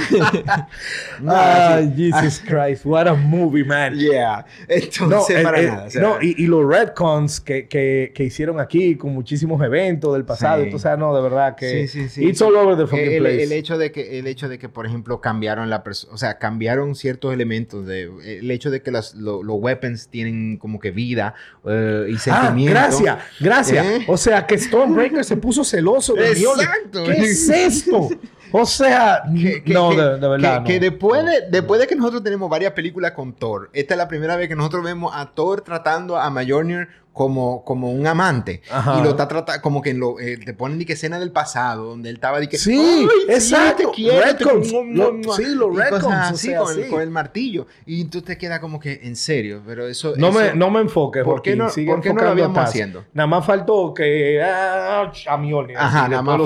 no, 1.20 1.32
ah, 1.34 1.80
Jesus 1.96 2.40
Christ. 2.46 2.84
What 2.84 3.08
a 3.08 3.14
movie, 3.14 3.64
man. 3.64 3.94
Yeah. 3.98 4.44
No, 4.68 4.74
Entonces, 4.74 5.38
eh, 5.38 5.42
para 5.42 5.60
eh, 5.60 5.66
nada. 5.66 5.84
o 5.86 5.90
sea, 5.90 6.00
no, 6.02 6.22
y, 6.22 6.34
y 6.38 6.46
los 6.46 6.66
retcons 6.66 7.40
que, 7.40 7.68
que, 7.68 8.12
que 8.14 8.24
hicieron 8.24 8.60
aquí 8.60 8.96
con 8.96 9.12
muchísimos 9.12 9.62
eventos 9.62 10.12
del 10.14 10.24
pasado. 10.24 10.64
Sí. 10.64 10.70
O 10.74 10.78
sea, 10.78 10.96
no, 10.96 11.14
de 11.14 11.22
verdad 11.22 11.56
que... 11.56 11.86
Sí, 11.86 12.02
sí, 12.02 12.08
sí. 12.08 12.24
It's 12.26 12.40
all 12.42 12.54
over 12.56 12.76
the 12.76 12.86
fucking 12.86 13.12
el, 13.12 13.22
place. 13.22 13.42
el 13.42 13.52
hecho 13.52 13.78
de 13.78 13.92
que, 13.92 14.18
el 14.18 14.26
hecho 14.26 14.48
de 14.48 14.58
que, 14.58 14.68
por 14.68 14.86
ejemplo, 14.86 15.20
cambiaron 15.20 15.70
la 15.70 15.82
persona, 15.82 16.14
o 16.14 16.18
sea, 16.18 16.38
cambiaron 16.38 16.94
ciertos 16.94 17.32
elementos 17.32 17.86
de, 17.86 18.10
el 18.38 18.50
hecho 18.50 18.70
de 18.70 18.82
que 18.82 18.90
las- 18.90 19.14
lo- 19.14 19.42
los 19.42 19.56
weapons 19.58 20.08
tienen 20.08 20.56
como 20.58 20.78
que 20.80 20.90
vida 20.90 21.34
eh, 21.66 22.06
y 22.10 22.14
Ah, 22.14 22.18
sentimiento. 22.18 22.72
gracias, 22.72 23.18
gracias. 23.40 23.86
¿Eh? 23.86 24.04
O 24.08 24.16
sea, 24.16 24.46
que 24.46 24.58
Stormbreaker 24.58 25.24
se 25.24 25.36
puso 25.36 25.64
celoso 25.64 26.14
de. 26.14 26.28
Exacto. 26.32 27.04
¿Qué 27.04 27.12
es 27.12 27.48
esto? 27.48 28.08
O 28.56 28.64
sea, 28.66 29.22
Que- 29.34 29.64
que- 29.64 29.74
no, 29.74 29.90
que- 29.90 29.96
de, 29.96 30.18
de 30.20 30.28
verdad. 30.28 30.62
que, 30.62 30.74
que 30.74 30.78
no. 30.78 30.90
después, 30.92 31.24
de, 31.24 31.32
después 31.50 31.80
de 31.80 31.88
que 31.88 31.96
nosotros 31.96 32.22
tenemos 32.22 32.48
varias 32.48 32.72
películas 32.72 33.10
con 33.10 33.32
Thor, 33.32 33.68
esta 33.72 33.94
es 33.94 33.98
la 33.98 34.06
primera 34.06 34.36
vez 34.36 34.48
que 34.48 34.54
nosotros 34.54 34.84
vemos 34.84 35.12
a 35.12 35.26
Thor 35.34 35.60
tratando 35.62 36.16
a 36.16 36.30
Mjolnir 36.30 36.86
como, 37.14 37.64
como 37.64 37.90
un 37.90 38.06
amante. 38.06 38.60
Ajá. 38.70 38.98
Y 38.98 39.02
lo 39.02 39.10
está 39.10 39.26
tratando, 39.26 39.62
como 39.62 39.80
que 39.80 39.90
en 39.90 40.00
lo, 40.00 40.20
eh, 40.20 40.36
te 40.36 40.52
ponen 40.52 40.76
ni 40.76 40.84
que 40.84 40.92
escena 40.92 41.18
del 41.18 41.32
pasado, 41.32 41.84
donde 41.86 42.10
él 42.10 42.16
estaba 42.16 42.40
de 42.40 42.48
que. 42.50 42.58
Sí, 42.58 42.76
"Ay, 42.78 43.06
exacto. 43.34 43.88
te 43.90 43.94
quiero, 43.94 44.18
te- 44.20 44.24
Retcons. 44.44 44.70
mua, 44.72 44.82
Lo- 44.84 45.12
mua, 45.14 45.22
mua". 45.24 45.36
sí, 45.36 45.44
los 45.54 45.74
sea, 45.74 46.58
con, 46.90 47.00
el, 47.00 47.10
martillo. 47.10 47.66
Y 47.86 48.04
tú 48.06 48.20
te 48.20 48.36
quedas 48.36 48.58
como 48.60 48.78
que, 48.78 49.00
en 49.04 49.16
serio, 49.16 49.62
pero 49.66 49.86
eso. 49.88 50.12
No 50.18 50.30
me, 50.32 50.48
eso- 50.48 50.56
no 50.56 50.70
me 50.70 50.80
enfoques, 50.80 51.24
¿Por 51.24 51.40
qué 51.40 51.56
no- 51.56 51.66
por 51.86 52.00
qué 52.02 52.12
no 52.12 52.20
lo 52.22 52.28
habíamos 52.28 52.56
Taz. 52.56 52.68
haciendo? 52.70 53.04
Nada 53.14 53.26
más 53.28 53.46
faltó 53.46 53.94
que... 53.94 54.42
Ah, 54.42 55.10
a 55.28 55.36
mi 55.38 55.52
orden. 55.52 55.76
Ajá, 55.78 56.08
nada 56.08 56.22
más 56.22 56.36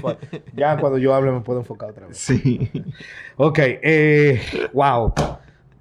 fue. 0.00 0.16
Ya 0.54 0.76
cuando 0.78 0.98
yo 0.98 1.14
hable 1.14 1.32
me 1.32 1.40
puedo 1.40 1.58
enfocar 1.60 1.90
otra 1.90 2.06
vez. 2.06 2.16
Sí. 2.28 2.70
Ok. 3.36 3.58
Eh, 3.60 4.40
wow. 4.72 5.12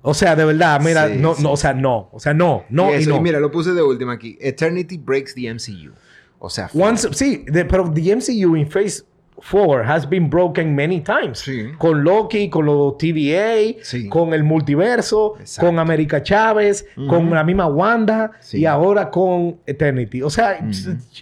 O 0.10 0.14
sea, 0.14 0.36
de 0.38 0.46
verdad, 0.46 0.80
mira, 0.82 1.08
Sí, 1.10 1.16
no, 1.20 1.36
sí. 1.36 1.44
no, 1.44 1.52
o 1.52 1.58
sea, 1.58 1.74
no. 1.74 2.10
O 2.14 2.20
sea, 2.20 2.34
no, 2.34 2.64
no 2.70 2.92
y, 2.92 2.94
y, 2.94 2.98
eso, 3.00 3.10
no. 3.10 3.18
y 3.18 3.20
mira, 3.22 3.40
lo 3.42 3.52
puse 3.52 3.74
de 3.74 3.82
última 3.82 4.14
aquí. 4.14 4.38
Eternity 4.40 4.98
breaks 4.98 5.36
the 5.36 5.54
MCU. 5.54 5.92
O 6.40 6.50
sea, 6.50 6.70
Once, 6.74 7.10
sí, 7.14 7.44
de- 7.48 7.66
pero 7.66 7.92
the 7.92 8.16
MCU 8.16 8.56
in 8.56 8.70
Phase 8.70 9.04
4 9.52 9.84
has 9.86 10.08
been 10.10 10.30
broken 10.30 10.74
many 10.74 11.02
times. 11.02 11.40
Sí. 11.40 11.72
Con 11.78 12.04
Loki, 12.04 12.50
con 12.50 12.66
los 12.66 12.98
TVA, 12.98 13.76
Sí. 13.84 14.08
con 14.08 14.34
el 14.34 14.44
multiverso, 14.44 15.36
Exacto. 15.40 15.68
con 15.68 15.78
América 15.80 16.24
Chávez, 16.24 16.86
con 17.08 17.30
la 17.30 17.44
misma 17.44 17.68
Wanda 17.68 18.32
Sí. 18.40 18.60
y 18.60 18.66
ahora 18.66 19.10
con 19.12 19.58
Eternity. 19.66 20.22
O 20.22 20.30
sea, 20.30 20.60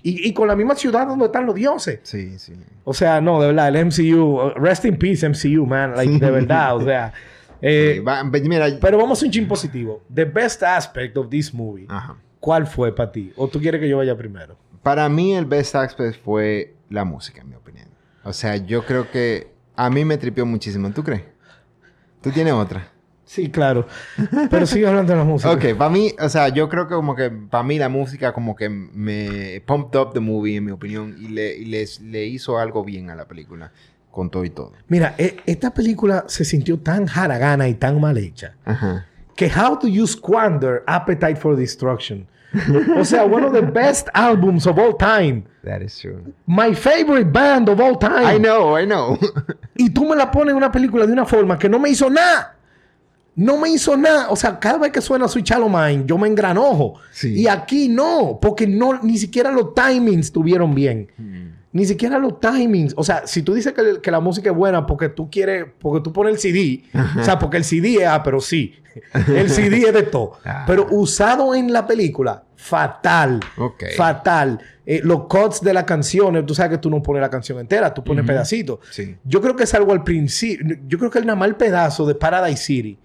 y, 0.04 0.30
y 0.30 0.34
con 0.34 0.48
la 0.48 0.56
misma 0.56 0.76
ciudad 0.76 1.08
donde 1.08 1.26
están 1.26 1.46
los 1.46 1.56
dioses. 1.56 2.00
Sí, 2.04 2.38
sí. 2.40 2.54
O 2.84 2.94
sea, 2.94 3.20
no, 3.20 3.42
de 3.42 3.48
verdad, 3.48 3.70
el 3.76 3.78
MCU, 3.88 4.22
uh, 4.24 4.50
rest 4.56 4.86
in 4.86 4.98
peace 4.98 5.28
MCU, 5.28 5.66
man, 5.66 5.94
like, 5.96 6.20
de 6.20 6.30
verdad, 6.32 6.76
o 6.78 6.82
sea. 6.84 7.12
eh, 7.62 8.04
Sí, 8.34 8.42
mira, 8.50 8.68
pero 8.82 8.98
vamos 8.98 9.22
a 9.22 9.26
un 9.26 9.32
chin 9.32 9.48
positivo. 9.48 10.02
The 10.14 10.26
best 10.26 10.64
aspect 10.64 11.16
of 11.18 11.30
this 11.30 11.54
movie, 11.54 11.86
ajá. 11.90 12.18
¿cuál 12.40 12.68
fue 12.68 12.94
para 12.96 13.12
ti? 13.12 13.32
¿O 13.36 13.48
tú 13.48 13.60
quieres 13.60 13.82
que 13.82 13.90
yo 13.90 13.98
vaya 13.98 14.16
primero? 14.18 14.58
Para 14.84 15.10
mí 15.10 15.34
el 15.34 15.46
best 15.46 15.76
aspect 15.76 16.24
fue 16.24 16.76
la 16.90 17.04
música, 17.06 17.42
en 17.42 17.50
mi 17.50 17.56
opinión. 17.56 17.88
O 18.24 18.34
sea, 18.34 18.56
yo 18.58 18.86
creo 18.86 19.10
que 19.10 19.48
a 19.76 19.90
mí 19.90 20.06
me 20.06 20.18
tripió 20.18 20.46
muchísimo. 20.46 20.92
¿Tú 20.92 21.04
crees? 21.04 21.24
¿Tú 22.22 22.32
tienes 22.32 22.54
otra? 22.54 22.92
Sí, 23.24 23.50
claro. 23.50 23.88
Pero 24.52 24.68
sigue 24.68 24.86
hablando 24.88 25.12
de 25.14 25.18
la 25.18 25.26
música. 25.26 25.52
Ok, 25.52 25.74
para 25.76 25.90
mí, 25.90 26.14
o 26.20 26.30
sea, 26.30 26.50
yo 26.50 26.70
creo 26.70 26.88
que 26.88 26.94
como 26.94 27.16
que 27.16 27.32
para 27.32 27.64
mí 27.64 27.80
la 27.80 27.90
música 27.90 28.32
como 28.34 28.56
que 28.56 28.70
me 28.70 29.62
pumped 29.66 30.00
up 30.00 30.14
the 30.14 30.20
movie, 30.20 30.58
en 30.58 30.66
mi 30.66 30.72
opinión, 30.72 31.16
y 31.20 31.30
le, 31.30 31.58
y 31.58 31.66
les- 31.66 32.00
le 32.02 32.26
hizo 32.28 32.60
algo 32.60 32.84
bien 32.84 33.10
a 33.10 33.16
la 33.16 33.26
película, 33.28 33.72
con 34.16 34.30
todo 34.32 34.44
y 34.46 34.50
todo. 34.50 34.72
Mira, 34.88 35.14
e- 35.18 35.38
esta 35.46 35.72
película 35.74 36.24
se 36.28 36.44
sintió 36.46 36.80
tan 36.80 37.06
haragana 37.14 37.68
y 37.68 37.74
tan 37.76 38.00
mal 38.00 38.18
hecha 38.18 38.54
Ajá. 38.66 39.06
que 39.36 39.52
How 39.56 39.78
do 39.80 39.88
you 39.88 40.08
squander 40.08 40.84
Appetite 40.88 41.36
for 41.36 41.56
Destruction? 41.56 42.26
o 42.98 43.04
sea, 43.04 43.26
one 43.26 43.46
of 43.46 43.52
the 43.52 43.62
best 43.62 44.08
albums 44.14 44.66
of 44.66 44.78
all 44.80 44.96
time. 44.98 45.44
That 45.66 45.82
is 45.82 46.00
true. 46.00 46.34
My 46.48 46.74
favorite 46.74 47.30
band 47.30 47.68
of 47.68 47.82
all 47.82 47.98
time. 48.00 48.24
I 48.26 48.40
know, 48.40 48.80
I 48.80 48.86
know. 48.86 49.18
Y 49.78 49.90
tú 49.90 50.06
me 50.08 50.16
la 50.16 50.32
pones 50.32 50.52
en 50.52 50.58
una 50.58 50.72
película 50.72 51.06
de 51.06 51.12
una 51.12 51.26
forma 51.26 51.60
que 51.60 51.68
no 51.68 51.78
me 51.80 51.90
hizo 51.90 52.10
nada. 52.10 52.56
No 53.36 53.58
me 53.58 53.68
hizo 53.70 53.98
nada. 53.98 54.30
O 54.30 54.38
sea, 54.38 54.58
cada 54.58 54.78
vez 54.78 54.94
que 54.94 55.02
suena 55.02 55.28
Sweet 55.28 55.46
Shallow 55.46 55.68
Mind, 55.68 56.06
yo 56.08 56.18
me 56.18 56.30
engranojo. 56.30 56.94
Sí. 57.12 57.34
Y 57.42 57.48
aquí 57.50 57.90
no, 57.90 58.40
porque 58.42 58.66
no, 58.66 59.02
ni 59.04 59.18
siquiera 59.18 59.52
los 59.52 59.74
timings 59.74 60.28
estuvieron 60.28 60.74
bien. 60.74 61.10
Ni 61.76 61.86
siquiera 61.86 62.18
los 62.18 62.40
timings. 62.40 62.94
O 62.96 63.04
sea, 63.04 63.28
si 63.28 63.42
tú 63.42 63.54
dices 63.54 63.74
que, 63.74 64.00
que 64.02 64.10
la 64.10 64.22
música 64.22 64.50
es 64.50 64.56
buena 64.56 64.86
porque 64.86 65.10
tú 65.10 65.30
quieres, 65.30 65.66
porque 65.78 66.02
tú 66.02 66.14
pones 66.14 66.34
el 66.36 66.40
CD, 66.40 66.84
o 67.20 67.22
sea, 67.22 67.38
porque 67.38 67.58
el 67.58 67.66
CD 67.66 67.96
es, 67.96 68.08
ah, 68.08 68.24
pero 68.24 68.40
sí. 68.40 68.76
El 69.28 69.50
CD 69.50 69.82
es 69.90 69.94
de 69.94 70.04
todo. 70.04 70.38
Ah. 70.46 70.64
Pero 70.66 70.88
usado 70.90 71.54
en 71.54 71.74
la 71.74 71.86
película, 71.86 72.46
fatal. 72.56 73.42
Fatal. 73.98 74.58
Eh, 74.86 75.02
los 75.04 75.26
cuts 75.26 75.60
de 75.60 75.74
las 75.74 75.84
canciones, 75.84 76.46
tú 76.46 76.56
sabes 76.56 76.72
que 76.72 76.78
tú 76.78 76.90
no 76.90 77.04
pones 77.04 77.20
la 77.22 77.30
canción 77.30 77.60
entera, 77.60 77.94
tú 77.94 78.06
pones 78.06 78.26
pedacitos. 78.26 78.80
Sí. 78.92 79.18
Yo 79.26 79.42
creo 79.42 79.54
que 79.58 79.64
es 79.66 79.74
algo 79.74 79.92
al 79.92 80.06
principio. 80.06 80.78
Yo 80.88 80.98
creo 80.98 81.12
que 81.12 81.20
el 81.20 81.26
nada 81.26 81.36
más 81.36 81.50
el 81.50 81.56
pedazo 81.56 82.06
de 82.06 82.16
Paradise 82.16 82.64
City, 82.64 82.98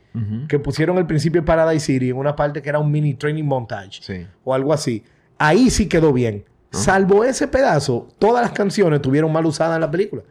que 0.47 0.61
pusieron 0.61 0.97
al 0.97 1.09
principio 1.09 1.41
de 1.41 1.47
Paradise 1.47 1.87
City 1.87 2.11
en 2.11 2.17
una 2.19 2.37
parte 2.37 2.63
que 2.63 2.69
era 2.69 2.79
un 2.79 2.89
mini 2.89 3.15
training 3.15 3.43
montage 3.45 3.99
Sí. 4.01 4.27
o 4.45 4.55
algo 4.55 4.73
así. 4.73 5.03
Ahí 5.39 5.71
sí 5.71 5.89
quedó 5.89 6.13
bien. 6.13 6.45
Salvo 6.71 7.25
ese 7.25 7.49
pedazo, 7.49 8.09
todas 8.19 8.43
las 8.43 8.53
canciones 8.53 8.99
estuvieron 8.99 9.33
mal 9.33 9.45
usadas 9.47 9.75
en 9.77 9.81
la 9.81 9.91
película. 9.91 10.23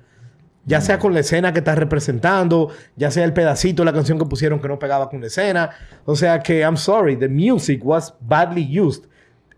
Ya 0.66 0.82
sea 0.82 1.00
con 1.00 1.14
la 1.14 1.22
escena 1.22 1.52
que 1.52 1.60
está 1.60 1.74
representando, 1.76 2.70
ya 2.96 3.10
sea 3.12 3.24
el 3.26 3.34
pedacito 3.34 3.82
de 3.82 3.86
la 3.88 3.94
canción 3.94 4.20
que 4.20 4.26
pusieron 4.26 4.60
que 4.62 4.68
no 4.68 4.78
pegaba 4.78 5.10
con 5.10 5.20
la 5.20 5.28
escena. 5.28 5.72
O 6.06 6.16
sea 6.16 6.40
que, 6.42 6.60
I'm 6.60 6.78
sorry, 6.78 7.16
the 7.18 7.28
music 7.28 7.82
was 7.84 8.14
badly 8.22 8.80
used. 8.80 9.04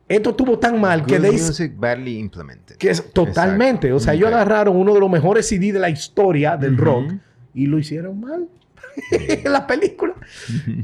Esto 0.07 0.31
estuvo 0.31 0.57
tan 0.57 0.79
mal 0.79 1.05
que 1.05 1.17
Good 1.17 1.23
they 1.23 1.31
music 1.33 1.73
badly 1.77 2.17
implemented. 2.17 2.77
que 2.77 2.89
es 2.89 3.11
totalmente. 3.13 3.87
Exacto. 3.87 3.95
O 3.95 3.99
sea, 3.99 4.13
ellos 4.13 4.27
Ok. 4.29 4.33
agarraron 4.35 4.75
uno 4.77 4.93
de 4.93 4.99
los 4.99 5.09
mejores 5.09 5.47
CD 5.47 5.71
de 5.73 5.79
la 5.79 5.89
historia 5.89 6.55
del 6.57 6.77
rock 6.77 7.13
y 7.53 7.65
lo 7.67 7.77
hicieron 7.77 8.19
mal 8.19 8.47
en 9.11 9.51
la 9.51 9.65
película. 9.67 10.13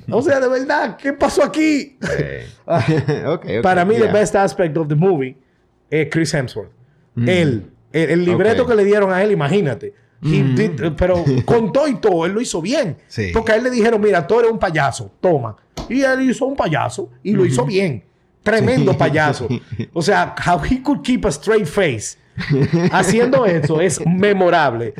o 0.10 0.21
sea, 0.21 0.39
de 0.39 0.47
verdad, 0.47 0.97
¿qué 0.97 1.13
pasó 1.13 1.43
aquí? 1.43 1.97
Eh. 2.17 2.45
Ok, 2.65 3.45
ok, 3.47 3.62
Para 3.63 3.83
mí, 3.86 3.95
yeah. 3.95 4.07
the 4.07 4.13
best 4.13 4.36
aspect 4.36 4.75
of 4.77 4.88
the 4.88 4.95
movie 4.95 5.38
es 5.89 6.08
Chris 6.12 6.34
Hemsworth. 6.34 6.71
Él, 7.15 7.71
el, 7.91 8.10
el 8.12 8.26
libreto 8.26 8.65
que 8.67 8.76
le 8.76 8.84
dieron 8.86 9.12
a 9.12 9.23
él, 9.23 9.32
imagínate. 9.32 9.93
He 10.23 10.43
did- 10.43 10.95
pero 10.97 11.23
con 11.45 11.71
todo 11.71 11.88
y 11.88 11.95
todo, 11.95 12.26
él 12.26 12.32
lo 12.34 12.41
hizo 12.41 12.62
bien. 12.62 12.97
Sí. 13.08 13.30
Porque 13.34 13.52
a 13.52 13.56
él 13.56 13.63
le 13.63 13.69
dijeron, 13.69 14.02
mira, 14.02 14.26
tú 14.26 14.39
eres 14.39 14.52
un 14.52 14.60
payaso, 14.60 15.12
toma. 15.21 15.56
Y 15.89 16.02
él 16.02 16.21
hizo 16.30 16.45
un 16.45 16.56
payaso 16.56 17.12
y 17.23 17.34
lo 17.34 17.45
hizo 17.45 17.65
bien. 17.65 18.04
Tremendo 18.43 18.91
Sí. 18.93 18.97
payaso. 18.97 19.47
O 19.93 20.02
sea, 20.02 20.34
how 20.45 20.60
he 20.63 20.82
could 20.82 21.02
keep 21.02 21.26
a 21.26 21.30
straight 21.30 21.65
face. 21.67 22.17
Haciendo 22.91 23.45
eso 23.45 23.82
es 23.82 24.00
memorable. 24.06 24.93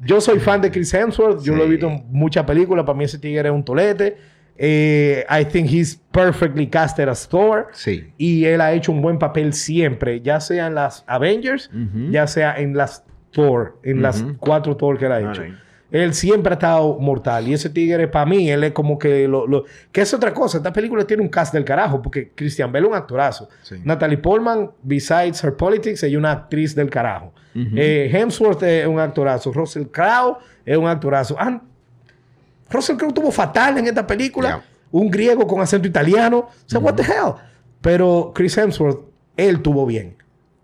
Yo 0.00 0.20
soy 0.20 0.38
fan 0.40 0.60
de 0.60 0.70
Chris 0.70 0.92
Hemsworth. 0.92 1.42
Yo 1.42 1.54
lo 1.54 1.64
he 1.64 1.68
visto 1.68 1.88
en 1.88 2.04
muchas 2.10 2.44
películas. 2.44 2.84
Para 2.84 2.96
mí 2.98 3.04
ese 3.04 3.18
tigre 3.18 3.48
es 3.48 3.54
un 3.54 3.64
tolete. 3.64 4.16
Eh, 4.58 5.24
I 5.28 5.44
think 5.44 5.68
he's 5.70 6.00
perfectly 6.12 6.66
casted 6.68 7.08
as 7.08 7.26
Thor. 7.28 7.68
Sí. 7.72 8.12
Y 8.18 8.44
él 8.44 8.60
ha 8.60 8.72
hecho 8.72 8.92
un 8.92 9.02
buen 9.02 9.18
papel 9.18 9.52
siempre, 9.52 10.20
ya 10.20 10.40
sea 10.40 10.66
en 10.66 10.74
las 10.74 11.04
Avengers, 11.06 11.70
ya 12.10 12.26
sea 12.26 12.56
en 12.58 12.76
las 12.76 13.04
Thor, 13.32 13.78
en 13.82 14.02
las 14.02 14.24
cuatro 14.38 14.76
Thor 14.76 14.98
que 14.98 15.06
él 15.06 15.12
ha 15.12 15.18
hecho. 15.20 15.40
Alright. 15.42 15.54
Él 15.90 16.14
siempre 16.14 16.50
ha 16.52 16.54
estado 16.54 16.98
mortal. 16.98 17.46
Y 17.48 17.52
ese 17.52 17.68
tigre, 17.68 18.08
para 18.08 18.24
mí, 18.24 18.50
él 18.50 18.64
es 18.64 18.72
como 18.72 18.98
que 18.98 19.28
lo, 19.28 19.46
lo- 19.46 19.64
Que 19.90 20.00
es 20.00 20.14
otra 20.14 20.32
cosa. 20.32 20.56
Esta 20.56 20.72
película 20.72 21.04
tiene 21.04 21.22
un 21.22 21.28
cast 21.28 21.52
del 21.52 21.64
carajo. 21.66 22.00
Porque 22.00 22.30
Christian 22.34 22.72
Bale 22.72 22.86
es 22.86 22.90
un 22.92 22.96
actorazo. 22.96 23.50
Sí. 23.60 23.76
Natalie 23.84 24.16
Portman, 24.16 24.70
besides 24.82 25.44
her 25.44 25.54
politics, 25.54 26.02
es 26.02 26.14
una 26.16 26.30
actriz 26.32 26.74
del 26.74 26.88
carajo. 26.88 27.34
Eh, 27.54 28.08
Hemsworth 28.10 28.62
es 28.62 28.86
un 28.86 28.98
actorazo. 29.00 29.52
Russell 29.52 29.84
Crowe 29.90 30.38
es 30.64 30.78
un 30.78 30.86
actorazo. 30.88 31.36
Ah, 31.38 31.60
Russell 32.72 32.96
Crowe 32.96 33.12
tuvo 33.12 33.30
fatal 33.30 33.78
en 33.78 33.86
esta 33.86 34.06
película. 34.06 34.48
Yeah. 34.48 34.64
Un 34.90 35.10
griego 35.10 35.46
con 35.46 35.60
acento 35.60 35.86
italiano. 35.88 36.38
O 36.38 36.50
sea, 36.66 36.80
what 36.80 36.94
the 36.94 37.02
hell? 37.02 37.34
Pero 37.80 38.32
Chris 38.34 38.56
Hemsworth, 38.56 39.00
él 39.36 39.62
tuvo 39.62 39.86
bien. 39.86 40.16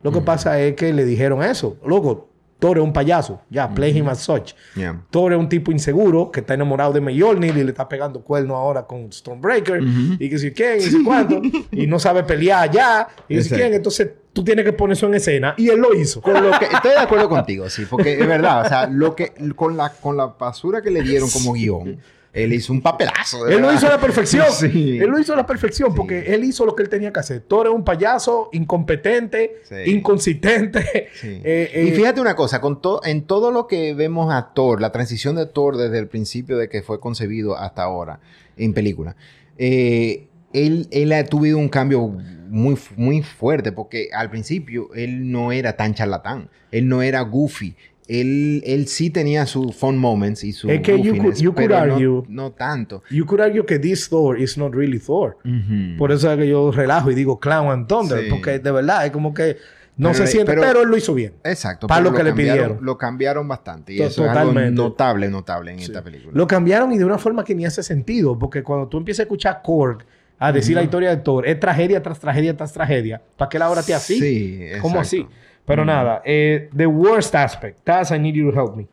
Lo 0.02 0.12
que 0.12 0.20
pasa 0.20 0.60
es 0.60 0.74
que 0.74 0.92
le 0.92 1.04
dijeron 1.04 1.42
eso. 1.42 1.76
Loco, 1.84 2.28
Thor 2.58 2.78
es 2.78 2.84
un 2.84 2.92
payaso. 2.92 3.40
Ya, 3.50 3.72
play 3.72 3.96
him 3.96 4.08
as 4.08 4.20
such. 4.20 4.52
Yeah. 4.74 5.00
Thor 5.10 5.32
es 5.32 5.38
un 5.38 5.48
tipo 5.48 5.70
inseguro 5.70 6.30
que 6.30 6.40
está 6.40 6.54
enamorado 6.54 6.92
de 6.92 7.00
Mjolnir 7.00 7.56
y 7.56 7.64
le 7.64 7.70
está 7.70 7.88
pegando 7.88 8.20
cuerno 8.22 8.56
ahora 8.56 8.86
con 8.86 9.12
Stormbreaker 9.12 9.80
y 10.18 10.28
que 10.28 10.38
si 10.38 10.50
quién 10.52 10.78
y 10.78 10.82
si 10.82 11.04
cuánto 11.04 11.40
y 11.70 11.86
no 11.86 11.98
sabe 11.98 12.24
pelear 12.24 12.70
ya 12.70 13.08
y 13.28 13.36
que 13.36 13.42
si 13.42 13.54
quién. 13.54 13.74
Entonces 13.74 14.10
tú 14.32 14.44
tienes 14.44 14.64
que 14.64 14.72
poner 14.72 14.96
eso 14.96 15.06
en 15.06 15.14
escena 15.14 15.54
y 15.56 15.68
él 15.68 15.78
lo 15.78 15.94
hizo. 15.94 16.20
Con 16.20 16.34
lo 16.34 16.58
que, 16.58 16.66
estoy 16.66 16.92
de 16.92 16.98
acuerdo 16.98 17.28
contigo, 17.28 17.68
sí, 17.68 17.84
porque 17.88 18.20
es 18.20 18.26
verdad, 18.26 18.66
o 18.66 18.68
sea, 18.68 18.86
lo 18.86 19.14
que, 19.14 19.32
con 19.54 19.76
la, 19.76 19.90
con 19.90 20.16
la 20.16 20.26
basura 20.26 20.82
que 20.82 20.90
le 20.90 21.02
dieron 21.02 21.28
como 21.30 21.54
guion, 21.54 21.98
él 22.44 22.52
hizo 22.52 22.72
un 22.72 22.80
papelazo. 22.80 23.46
Él 23.48 23.60
lo 23.60 23.72
hizo 23.72 23.86
a 23.86 23.90
la 23.90 24.00
perfección. 24.00 24.46
Sí. 24.50 24.98
Él 24.98 25.08
lo 25.10 25.18
hizo 25.18 25.32
a 25.32 25.36
la 25.36 25.46
perfección 25.46 25.94
porque 25.94 26.34
él 26.34 26.44
hizo 26.44 26.64
lo 26.66 26.74
que 26.74 26.82
él 26.82 26.88
tenía 26.88 27.12
que 27.12 27.20
hacer. 27.20 27.40
Thor 27.40 27.66
es 27.66 27.72
un 27.72 27.84
payaso 27.84 28.48
incompetente, 28.52 29.60
Sí. 29.68 29.90
inconsistente. 29.92 31.08
Eh, 31.22 31.70
eh, 31.74 31.84
y 31.88 31.90
fíjate 31.92 32.20
una 32.20 32.34
cosa, 32.36 32.60
con 32.60 32.80
to- 32.80 33.00
en 33.04 33.22
todo 33.22 33.50
lo 33.50 33.66
que 33.66 33.94
vemos 33.94 34.32
a 34.32 34.52
Thor, 34.54 34.80
la 34.80 34.92
transición 34.92 35.36
de 35.36 35.46
Thor 35.46 35.76
desde 35.76 35.98
el 35.98 36.06
principio 36.08 36.56
de 36.58 36.68
que 36.68 36.82
fue 36.82 37.00
concebido 37.00 37.56
hasta 37.56 37.82
ahora 37.82 38.20
en 38.56 38.72
película, 38.74 39.16
eh, 39.58 40.28
él, 40.52 40.88
él 40.90 41.12
ha 41.12 41.24
tuvido 41.24 41.58
un 41.58 41.68
cambio 41.68 42.06
muy, 42.48 42.76
muy 42.96 43.22
fuerte 43.22 43.72
porque 43.72 44.08
al 44.12 44.30
principio 44.30 44.88
él 44.94 45.30
no 45.30 45.52
era 45.52 45.76
tan 45.76 45.94
charlatán, 45.94 46.48
él 46.70 46.88
no 46.88 47.02
era 47.02 47.20
goofy. 47.22 47.74
Él, 48.08 48.62
él 48.64 48.88
sí 48.88 49.10
tenía 49.10 49.44
sus 49.46 49.76
fun 49.76 49.98
moments 49.98 50.42
y 50.42 50.52
su 50.52 50.70
Es 50.70 50.80
que 50.80 50.98
you 51.00 51.14
could- 51.16 51.34
you 51.36 51.52
could 51.52 51.68
pero 51.68 51.86
no- 51.86 51.94
argue- 51.96 52.24
no, 52.28 52.52
tanto. 52.52 53.02
You 53.10 53.26
could 53.26 53.40
argue 53.42 53.64
que 53.66 53.78
this 53.78 54.08
Thor 54.08 54.40
is 54.40 54.56
not 54.56 54.74
really 54.74 54.98
Thor. 54.98 55.36
Ujú. 55.44 55.96
Por 55.98 56.10
eso 56.12 56.32
es 56.32 56.38
que 56.38 56.48
yo 56.48 56.70
relajo 56.72 57.10
y 57.10 57.14
digo 57.14 57.38
Clown 57.38 57.70
and 57.70 57.86
Thunder. 57.86 58.24
Sí. 58.24 58.30
Porque 58.30 58.58
de 58.58 58.70
verdad 58.72 59.04
es 59.04 59.12
como 59.12 59.34
que 59.34 59.58
no 59.98 60.12
Pero- 60.12 60.24
se 60.24 60.26
siente. 60.30 60.52
Pero, 60.52 60.62
pero- 60.62 60.82
él 60.82 60.88
lo 60.88 60.96
hizo 60.96 61.12
bien. 61.12 61.34
Exacto. 61.44 61.86
Para 61.86 62.00
lo 62.00 62.14
que 62.14 62.22
le 62.22 62.32
pidieron. 62.32 62.78
Lo 62.80 62.96
cambiaron 62.96 63.46
bastante. 63.46 63.92
Y 63.92 63.98
To- 63.98 64.04
eso 64.04 64.22
es 64.24 64.30
algo 64.30 64.48
totalmente. 64.52 64.80
notable, 64.82 65.28
notable 65.28 65.72
en 65.72 65.78
esta 65.80 66.02
película. 66.02 66.32
Lo 66.34 66.46
cambiaron 66.46 66.90
y 66.92 66.98
de 66.98 67.04
una 67.04 67.18
forma 67.18 67.44
que 67.44 67.54
ni 67.54 67.66
hace 67.66 67.82
sentido. 67.82 68.38
Porque 68.38 68.62
cuando 68.62 68.88
tú 68.88 68.96
empiezas 68.96 69.20
a 69.20 69.22
escuchar 69.24 69.60
Korg 69.62 69.98
a 70.38 70.52
decir 70.52 70.76
la 70.76 70.82
historia 70.84 71.10
de 71.10 71.16
Thor. 71.18 71.46
Es 71.48 71.58
tragedia 71.58 72.00
tras 72.02 72.20
tragedia 72.20 72.56
tras 72.56 72.72
tragedia. 72.72 73.20
¿Para 73.36 73.48
que 73.48 73.58
la 73.58 73.68
hora 73.68 73.82
te 73.82 73.92
así? 73.92 74.20
Sí, 74.20 74.60
¿Cómo 74.80 75.00
así? 75.00 75.26
Pero 75.68 75.84
nada, 75.84 76.22
eh, 76.24 76.70
the 76.74 76.86
worst 76.86 77.34
aspect. 77.34 77.84
Taz, 77.84 78.10
I 78.10 78.18
need 78.18 78.34
you 78.34 78.50
to 78.50 78.58
help 78.58 78.74
me. 78.74 78.88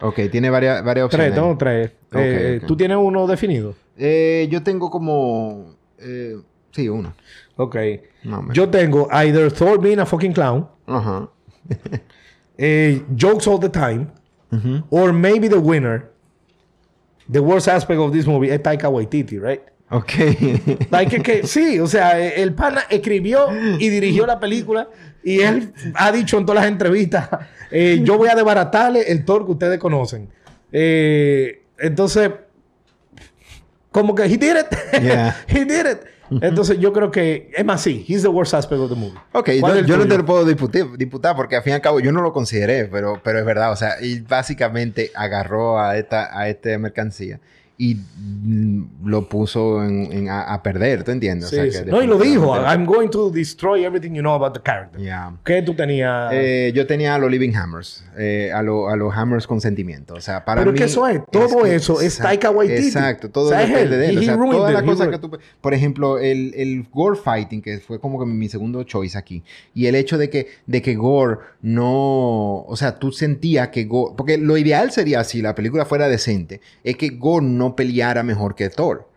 Ok, 0.00 0.20
tiene 0.30 0.48
varias, 0.48 0.82
varias 0.84 1.06
opciones. 1.06 1.32
Tres, 1.32 1.42
tengo 1.42 1.58
tres. 1.58 1.90
Eh. 2.12 2.60
¿Tú 2.66 2.76
tienes 2.76 2.96
uno 2.98 3.26
definido? 3.26 3.74
Eh, 3.98 4.46
yo 4.48 4.62
tengo 4.62 4.88
como... 4.90 5.74
sí, 6.70 6.88
uno. 6.88 7.12
Ok. 7.56 7.76
Más 8.22 8.38
o 8.38 8.42
menos. 8.42 8.56
Yo 8.56 8.68
tengo 8.70 9.08
either 9.10 9.52
Thor 9.52 9.80
being 9.80 9.98
a 9.98 10.06
fucking 10.06 10.32
clown, 10.32 10.68
Ajá. 10.86 11.28
eh, 12.58 13.02
jokes 13.16 13.48
all 13.48 13.58
the 13.58 13.68
time, 13.68 14.06
or 14.88 15.12
maybe 15.12 15.48
the 15.48 15.58
winner. 15.58 16.10
The 17.28 17.40
worst 17.40 17.68
aspect 17.68 18.00
of 18.00 18.12
this 18.12 18.26
movie 18.26 18.50
es 18.50 18.60
Taika 18.62 18.88
Waititi, 18.88 19.38
right? 19.38 19.62
Ok. 19.90 20.12
Like 20.90 21.22
que, 21.22 21.46
sí, 21.46 21.80
o 21.80 21.86
sea, 21.86 22.18
el 22.20 22.54
pana 22.54 22.82
escribió 22.88 23.48
y 23.78 23.88
dirigió 23.88 24.26
la 24.26 24.38
película 24.38 24.88
y 25.22 25.40
él 25.40 25.72
ha 25.94 26.12
dicho 26.12 26.38
en 26.38 26.46
todas 26.46 26.62
las 26.62 26.70
entrevistas, 26.70 27.28
eh, 27.70 28.00
yo 28.02 28.16
voy 28.16 28.28
a 28.28 28.34
desbaratarle 28.34 29.10
el 29.10 29.24
Thor 29.24 29.44
que 29.44 29.52
ustedes 29.52 29.78
conocen. 29.78 30.28
Eh, 30.72 31.62
entonces, 31.78 32.30
como 33.90 34.14
que 34.14 34.24
he 34.24 34.36
did 34.36 34.56
it. 34.56 34.66
Yeah. 35.02 35.36
he 35.48 35.64
did 35.64 35.86
it. 35.86 35.98
Entonces 36.42 36.78
yo 36.78 36.92
creo 36.92 37.10
que, 37.10 37.50
es 37.56 37.64
más, 37.64 37.82
sí, 37.82 38.04
he's 38.08 38.22
the 38.22 38.28
worst 38.28 38.54
aspect 38.54 38.80
of 38.80 38.88
the 38.88 38.94
movie. 38.94 39.18
Ok, 39.32 39.50
¿Cuál 39.60 39.84
yo, 39.84 39.96
no 39.96 40.06
te 40.06 40.16
lo 40.16 40.24
puedo 40.24 40.44
disputar, 40.44 40.96
disputar 40.96 41.34
porque 41.34 41.56
al 41.56 41.62
fin 41.62 41.72
y 41.72 41.74
al 41.74 41.80
cabo 41.80 41.98
yo 41.98 42.12
no 42.12 42.22
lo 42.22 42.32
consideré, 42.32 42.84
pero, 42.84 43.20
pero 43.24 43.40
es 43.40 43.44
verdad, 43.44 43.72
o 43.72 43.76
sea, 43.76 43.96
básicamente 44.28 45.10
agarró 45.14 45.80
a 45.80 45.96
esta, 45.96 46.38
a 46.38 46.48
esta 46.48 46.78
mercancía 46.78 47.40
y 47.82 47.94
mm, 47.96 49.06
lo 49.08 49.26
puso 49.26 49.82
en, 49.82 50.12
en- 50.12 50.28
a, 50.28 50.42
a 50.52 50.62
perder, 50.62 51.02
¿tú 51.02 51.12
entiendes? 51.12 51.46
O 51.46 51.48
Sí, 51.48 51.56
sea, 51.56 51.64
que 51.64 51.72
sí. 51.72 51.82
No, 51.86 52.02
y 52.02 52.06
lo 52.06 52.18
dijo, 52.18 52.54
I'm 52.54 52.84
going 52.84 53.08
to 53.08 53.30
destroy 53.30 53.84
everything 53.84 54.12
you 54.12 54.20
know 54.20 54.34
about 54.34 54.52
the 54.52 54.60
character. 54.62 55.00
Yeah. 55.00 55.32
¿Qué 55.44 55.62
tú 55.62 55.72
tenías? 55.74 56.30
Eh, 56.34 56.72
yo 56.74 56.86
tenía 56.86 57.14
a 57.14 57.18
los 57.18 57.30
Living 57.30 57.54
Hammers, 57.54 58.04
eh, 58.18 58.50
a, 58.54 58.62
lo- 58.62 58.90
a 58.90 58.96
los 58.96 59.14
Hammers 59.16 59.46
con 59.46 59.62
sentimiento. 59.62 60.12
O 60.14 60.20
sea, 60.20 60.44
para 60.44 60.60
Pero 60.60 60.72
mí. 60.72 60.78
que 60.78 60.84
eso 60.84 61.08
es, 61.08 61.20
todo 61.32 61.62
que- 61.62 61.74
eso 61.74 62.00
es 62.02 62.18
Taika 62.18 62.50
Waititi. 62.50 62.86
Exacto, 62.88 63.30
todo 63.30 63.46
O 63.46 63.48
sea, 63.48 63.62
es 63.62 63.68
depende 63.70 63.94
él. 63.96 64.00
de 64.02 64.08
él. 64.10 64.18
O 64.18 64.22
sea, 64.22 64.36
todas 64.36 64.72
las 64.74 64.82
cosas 64.82 65.08
que 65.08 65.18
tú. 65.18 65.30
Por 65.62 65.72
ejemplo, 65.72 66.18
el, 66.18 66.52
el 66.56 66.86
Gore 66.92 67.16
Fighting, 67.18 67.62
que 67.62 67.78
fue 67.78 67.98
como 67.98 68.18
que 68.20 68.26
mi 68.26 68.48
segundo 68.50 68.82
choice 68.84 69.16
aquí. 69.16 69.42
Y 69.74 69.86
el 69.86 69.94
hecho 69.94 70.18
de 70.18 70.28
que, 70.28 70.48
de 70.66 70.82
que 70.82 70.94
Gore 70.96 71.38
no. 71.62 72.64
O 72.66 72.76
sea, 72.76 72.98
tú 72.98 73.10
sentías 73.12 73.68
que 73.68 73.84
Gore. 73.84 74.14
Porque 74.16 74.36
lo 74.38 74.56
ideal 74.58 74.90
sería, 74.92 75.24
si 75.24 75.40
la 75.42 75.54
película 75.54 75.84
fuera 75.86 76.08
decente, 76.08 76.60
es 76.84 76.96
que 76.96 77.08
Gore 77.10 77.46
no 77.46 77.69
peleara 77.76 78.22
mejor 78.22 78.54
que 78.54 78.68
Thor. 78.70 79.08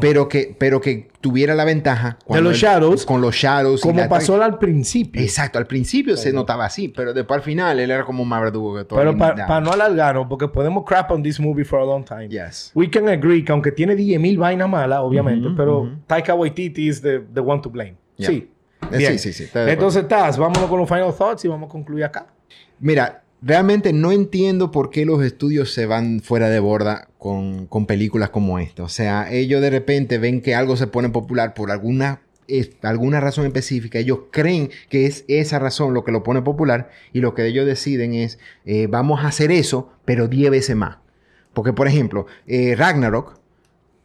Pero 0.00 0.28
que, 0.28 0.54
pero 0.56 0.80
que 0.80 1.08
tuviera 1.20 1.56
la 1.56 1.64
ventaja 1.64 2.18
cuando 2.24 2.50
los 2.50 2.62
él- 2.62 2.68
shadows, 2.68 3.04
con 3.04 3.20
los 3.20 3.34
shadows 3.34 3.80
Como 3.80 3.98
la- 3.98 4.08
pasó 4.08 4.40
al 4.40 4.56
principio. 4.56 5.20
Exacto, 5.20 5.58
al 5.58 5.66
principio 5.66 6.16
se 6.16 6.32
notaba 6.32 6.66
así, 6.66 6.86
pero 6.86 7.12
después 7.12 7.38
al 7.38 7.42
final 7.42 7.80
él 7.80 7.90
era 7.90 8.04
como 8.04 8.24
más 8.24 8.40
verdugo 8.42 8.76
que 8.76 8.84
todo. 8.84 8.96
Pero 9.00 9.18
para 9.18 9.60
no 9.60 9.72
alargarnos, 9.72 10.28
porque 10.28 10.46
podemos 10.46 10.84
crap 10.84 11.10
on 11.10 11.20
this 11.20 11.40
movie 11.40 11.64
for 11.64 11.80
a 11.80 11.84
long 11.84 12.04
time. 12.04 12.28
Yes. 12.28 12.70
We 12.76 12.88
can 12.88 13.08
agree 13.08 13.44
que 13.44 13.50
aunque 13.50 13.72
tiene 13.72 13.96
10.000 13.96 14.38
vainas 14.38 14.68
malas, 14.68 15.00
obviamente, 15.00 15.48
Ujú, 15.48 15.56
pero 15.56 15.80
ujú. 15.80 15.90
Taika 16.06 16.32
Waititi 16.32 16.88
is 16.88 17.02
the, 17.02 17.18
the 17.34 17.40
one 17.40 17.60
to 17.60 17.68
blame. 17.68 17.96
Yeah. 18.18 18.28
Sí. 18.30 18.48
Eh, 18.92 18.98
Bien. 18.98 19.18
sí, 19.18 19.32
sí, 19.32 19.46
sí, 19.46 19.50
de 19.52 19.72
Entonces, 19.72 20.06
Taz, 20.06 20.38
vámonos 20.38 20.70
con 20.70 20.78
los 20.78 20.88
final 20.88 21.12
thoughts 21.12 21.44
y 21.44 21.48
vamos 21.48 21.68
a 21.68 21.72
concluir 21.72 22.04
acá. 22.04 22.28
Mira, 22.78 23.24
realmente 23.42 23.92
no 23.92 24.12
entiendo 24.12 24.70
por 24.70 24.90
qué 24.90 25.04
los 25.04 25.24
estudios 25.24 25.72
se 25.72 25.86
van 25.86 26.20
fuera 26.20 26.48
de 26.48 26.60
borda 26.60 27.08
con, 27.18 27.66
con 27.66 27.86
películas 27.86 28.30
como 28.30 28.58
esta. 28.58 28.82
O 28.82 28.88
sea, 28.88 29.30
ellos 29.32 29.60
de 29.60 29.70
repente 29.70 30.18
ven 30.18 30.40
que 30.40 30.54
algo 30.54 30.76
se 30.76 30.86
pone 30.86 31.08
popular 31.10 31.54
por 31.54 31.70
alguna, 31.70 32.22
alguna 32.82 33.20
razón 33.20 33.46
específica. 33.46 33.98
Ellos 33.98 34.20
creen 34.30 34.70
que 34.88 35.06
es 35.06 35.24
esa 35.28 35.58
razón 35.58 35.94
lo 35.94 36.04
que 36.04 36.12
lo 36.12 36.22
pone 36.22 36.42
popular 36.42 36.90
y 37.12 37.20
lo 37.20 37.34
que 37.34 37.46
ellos 37.46 37.66
deciden 37.66 38.14
es, 38.14 38.38
eh, 38.64 38.86
vamos 38.88 39.24
a 39.24 39.28
hacer 39.28 39.52
eso, 39.52 39.92
pero 40.04 40.28
10 40.28 40.50
veces 40.50 40.76
más. 40.76 40.98
Porque, 41.54 41.72
por 41.72 41.88
ejemplo, 41.88 42.26
eh, 42.46 42.74
Ragnarok, 42.76 43.38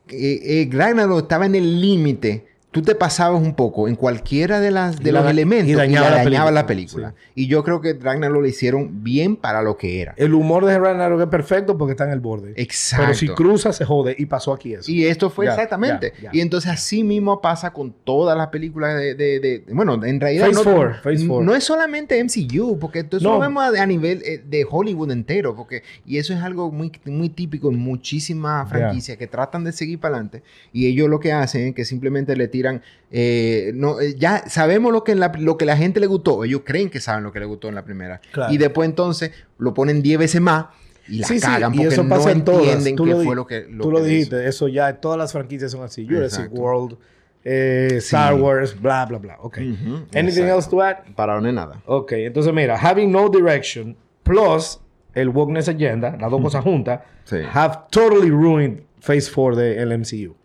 eh, 0.09 0.67
Ragnarok 0.71 1.23
estaba 1.23 1.45
en 1.45 1.55
el 1.55 1.81
límite. 1.81 2.52
Tú 2.73 2.81
te 2.81 2.95
pasabas 2.95 3.41
un 3.41 3.53
poco 3.53 3.87
en 3.87 3.95
cualquiera 3.95 4.59
de, 4.59 4.71
las, 4.71 4.97
de 4.99 5.11
Y 5.11 5.13
los 5.13 5.23
la- 5.23 5.29
elementos 5.29 5.69
y 5.69 5.71
y 5.71 5.75
dañaba 5.75 6.09
la 6.09 6.15
la 6.17 6.23
dañaba 6.23 6.51
la 6.51 6.65
película, 6.65 7.09
película. 7.13 7.31
Y 7.35 7.47
yo 7.47 7.63
creo 7.63 7.79
que 7.81 7.93
Ragnarok 7.93 8.41
lo 8.41 8.47
hicieron 8.47 9.03
bien 9.03 9.35
para 9.35 9.61
lo 9.61 9.77
que 9.77 10.01
era. 10.01 10.15
El 10.17 10.33
humor 10.33 10.65
de 10.65 10.79
Ragnarok 10.79 11.21
es 11.21 11.27
perfecto 11.27 11.77
porque 11.77 11.91
está 11.91 12.05
en 12.05 12.09
el 12.09 12.19
borde. 12.19 12.53
Exacto. 12.57 13.05
Pero 13.05 13.17
si 13.17 13.27
cruza, 13.29 13.71
se 13.73 13.85
jode. 13.85 14.15
Y 14.17 14.25
pasó 14.25 14.51
aquí 14.53 14.73
eso. 14.73 14.91
Y 14.91 15.05
esto 15.05 15.29
fue 15.29 15.45
Ya, 15.45 15.51
exactamente. 15.53 16.13
ya, 16.17 16.23
ya. 16.23 16.29
Y 16.33 16.41
entonces 16.41 16.71
así 16.71 17.03
mismo 17.03 17.41
pasa 17.41 17.71
con 17.71 17.93
todas 18.03 18.35
las 18.35 18.47
películas 18.47 18.95
de... 18.97 19.13
de- 19.13 19.39
de- 19.39 19.63
bueno, 19.71 20.03
en 20.03 20.19
realidad... 20.19 20.47
Phase 20.47 20.63
no, 20.65 20.75
four, 20.75 20.95
Phase 21.03 21.27
four. 21.27 21.43
no 21.45 21.53
es 21.53 21.63
solamente 21.63 22.23
MCU, 22.23 22.79
porque 22.79 22.99
esto 23.01 23.17
eso 23.17 23.27
No. 23.29 23.35
lo 23.35 23.39
vemos 23.41 23.63
a, 23.63 23.83
a 23.83 23.85
nivel 23.85 24.23
eh, 24.25 24.41
de 24.43 24.65
Hollywood 24.67 25.11
entero. 25.11 25.55
porque 25.55 25.83
Y 26.07 26.17
eso 26.17 26.33
es 26.33 26.41
algo 26.41 26.71
muy, 26.71 26.91
muy 27.05 27.29
típico 27.29 27.69
en 27.69 27.77
muchísimas 27.77 28.67
franquicias 28.67 29.15
que 29.17 29.27
tratan 29.27 29.63
de 29.63 29.71
seguir 29.73 29.99
para 29.99 30.15
adelante. 30.15 30.41
Y 30.73 30.87
ellos 30.87 31.07
lo 31.07 31.19
que 31.19 31.31
hacen 31.33 31.67
es 31.67 31.75
que 31.75 31.85
simplemente 31.85 32.35
le 32.35 32.47
tiran... 32.47 32.62
eh, 33.11 33.71
no, 33.75 33.99
eh, 33.99 34.15
ya 34.17 34.43
sabemos 34.49 34.91
lo 34.91 35.03
que, 35.03 35.11
en 35.13 35.19
la, 35.19 35.31
lo 35.37 35.57
que 35.57 35.65
la 35.65 35.77
gente 35.77 35.99
le 35.99 36.07
gustó. 36.07 36.43
Ellos 36.43 36.61
creen 36.65 36.89
que 36.89 36.99
saben 36.99 37.23
lo 37.23 37.31
que 37.31 37.39
le 37.39 37.45
gustó 37.45 37.69
en 37.69 37.75
la 37.75 37.83
primera. 37.83 38.19
Claro. 38.31 38.53
Y 38.53 38.57
después 38.57 38.87
entonces 38.89 39.31
lo 39.57 39.73
ponen 39.73 40.01
10 40.01 40.19
veces 40.19 40.41
más 40.41 40.65
y 41.07 41.19
la 41.19 41.27
Sí, 41.27 41.39
sí, 41.39 41.45
cagan 41.45 41.73
y 41.73 41.77
porque 41.77 41.93
eso 41.93 42.03
no 42.03 42.09
pasa 42.09 42.31
en 42.31 42.43
todas. 42.45 42.61
entienden 42.61 42.95
Tú 42.95 43.03
qué 43.05 43.11
lo 43.11 43.21
fue 43.23 43.35
lo 43.35 43.45
que 43.45 43.61
Tú 43.61 43.91
lo 43.91 43.99
que 44.01 44.05
dijiste, 44.07 44.47
eso 44.47 44.67
ya, 44.67 44.93
todas 45.01 45.17
las 45.17 45.31
franquicias 45.31 45.71
son 45.71 45.83
así. 45.83 46.05
Jurassic 46.07 46.39
Exacto. 46.45 46.61
World, 46.61 46.97
eh, 47.43 47.95
Star 47.97 48.35
Wars, 48.35 48.79
bla, 48.79 49.05
bla, 49.05 49.17
bla. 49.17 49.37
Ok. 49.41 49.57
Ujú, 49.57 49.95
Anything 50.15 50.43
exacto. 50.43 50.55
else 50.55 50.69
to 50.69 50.81
add? 50.81 50.97
Para 51.15 51.39
no 51.41 51.51
nada. 51.51 51.81
Ok, 51.85 52.13
entonces 52.13 52.53
mira, 52.53 52.77
having 52.77 53.11
no 53.11 53.27
direction 53.29 53.97
plus 54.23 54.79
el 55.13 55.29
wokeness 55.29 55.67
agenda, 55.69 56.15
las 56.19 56.31
dos 56.31 56.41
cosas 56.41 56.63
juntas, 56.63 57.01
Sí. 57.25 57.37
have 57.53 57.79
totally 57.91 58.29
ruined 58.29 58.81
Phase 58.99 59.29
4 59.29 59.55
del 59.57 59.91
MCU. 59.99 60.35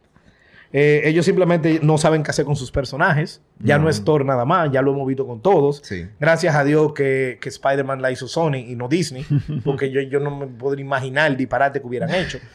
Eh, 0.72 1.00
ellos 1.06 1.24
simplemente 1.24 1.80
no 1.82 1.96
saben 1.96 2.22
qué 2.22 2.30
hacer 2.30 2.44
con 2.44 2.54
sus 2.56 2.70
personajes. 2.70 3.40
Ya 3.58 3.78
no. 3.78 3.88
es 3.88 4.04
Thor 4.04 4.24
nada 4.24 4.44
más, 4.44 4.70
ya 4.70 4.82
lo 4.82 4.92
hemos 4.92 5.06
visto 5.06 5.26
con 5.26 5.40
todos. 5.40 5.80
Sí. 5.82 6.06
Gracias 6.20 6.54
a 6.54 6.62
Dios 6.64 6.92
que, 6.92 7.38
que 7.40 7.48
Spider-Man 7.48 8.02
la 8.02 8.10
hizo 8.10 8.28
Sony 8.28 8.56
y 8.66 8.76
no 8.76 8.86
Disney, 8.88 9.24
porque 9.64 9.90
yo, 9.90 10.00
yo 10.02 10.20
no 10.20 10.30
me 10.36 10.46
podría 10.46 10.84
imaginar 10.84 11.30
el 11.30 11.36
disparate 11.38 11.80
que 11.80 11.86
hubieran 11.86 12.14
hecho. 12.14 12.38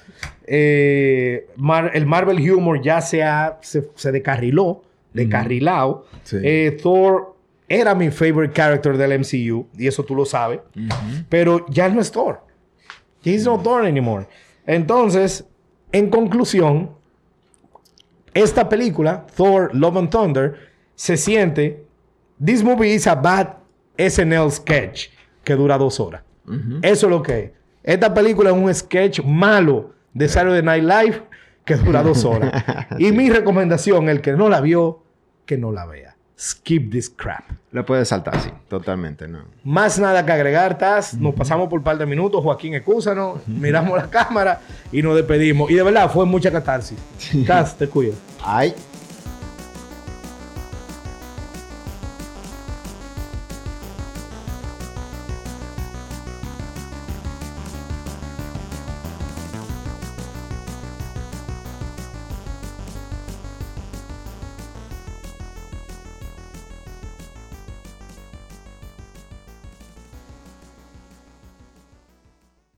Eh, 0.45 1.47
Mar- 1.55 1.91
el 1.93 2.05
Marvel 2.05 2.37
Humor 2.51 2.81
ya 2.81 2.99
se, 3.01 3.23
ha, 3.23 3.57
se, 3.61 3.89
se 3.95 4.11
descarriló, 4.11 4.83
descarrilado. 5.13 6.05
Sí. 6.23 6.37
Eh, 6.43 6.77
Thor 6.81 7.35
era 7.69 7.95
mi 7.95 8.11
favorite 8.11 8.53
character 8.53 8.97
del 8.97 9.19
MCU, 9.19 9.67
y 9.77 9.87
eso 9.87 10.03
tú 10.03 10.15
lo 10.15 10.25
sabes, 10.25 10.59
pero 11.29 11.65
ya 11.69 11.87
no 11.89 12.01
es 12.01 12.11
Thor. 12.11 12.41
He's 13.23 13.45
not 13.45 13.63
Thor 13.63 13.85
anymore. 13.85 14.27
Entonces, 14.65 15.45
en 15.91 16.09
conclusión, 16.09 16.91
esta 18.33 18.67
película, 18.67 19.25
Thor, 19.35 19.69
Love 19.73 19.97
and 19.97 20.09
Thunder, 20.09 20.55
se 20.95 21.17
siente. 21.17 21.85
This 22.43 22.63
movie 22.63 22.93
is 22.93 23.07
a 23.07 23.15
bad 23.15 23.55
SNL 23.97 24.51
sketch 24.51 25.09
que 25.43 25.55
dura 25.55 25.77
dos 25.77 25.99
horas. 25.99 26.23
Eso 26.81 27.07
es 27.07 27.09
lo 27.09 27.21
que 27.21 27.39
es. 27.39 27.51
Esta 27.83 28.13
película 28.13 28.49
es 28.49 28.55
un 28.55 28.73
sketch 28.73 29.21
malo 29.23 29.93
de 30.13 30.27
Saturday 30.27 30.61
Night 30.61 30.83
Live 30.83 31.21
que 31.65 31.75
dura 31.75 32.03
dos 32.03 32.25
horas. 32.25 32.63
y 32.99 33.11
mi 33.11 33.29
recomendación, 33.29 34.09
el 34.09 34.21
que 34.21 34.33
no 34.33 34.49
la 34.49 34.61
vio, 34.61 35.03
que 35.45 35.57
no 35.57 35.71
la 35.71 35.85
vea. 35.85 36.12
Skip 36.37 36.91
this 36.91 37.09
crap. 37.09 37.43
Lo 37.71 37.85
puedes 37.85 38.07
saltar, 38.07 38.39
sí. 38.41 38.49
Totalmente, 38.67 39.27
no. 39.27 39.39
Más 39.63 39.99
nada 39.99 40.25
que 40.25 40.31
agregar, 40.31 40.77
Taz. 40.77 41.13
Nos 41.13 41.33
pasamos 41.35 41.69
por 41.69 41.79
un 41.79 41.83
par 41.83 41.97
de 41.97 42.05
minutos. 42.05 42.41
Joaquín, 42.43 42.73
excúsanos. 42.73 43.47
Miramos 43.47 43.97
la 43.97 44.09
cámara 44.09 44.61
y 44.91 45.01
nos 45.01 45.15
despedimos. 45.15 45.69
Y 45.71 45.75
de 45.75 45.83
verdad, 45.83 46.09
fue 46.11 46.25
mucha 46.25 46.51
catarsis. 46.51 46.97
Taz, 47.47 47.77
te 47.77 47.87
cuido. 47.87 48.13
Ay. 48.43 48.73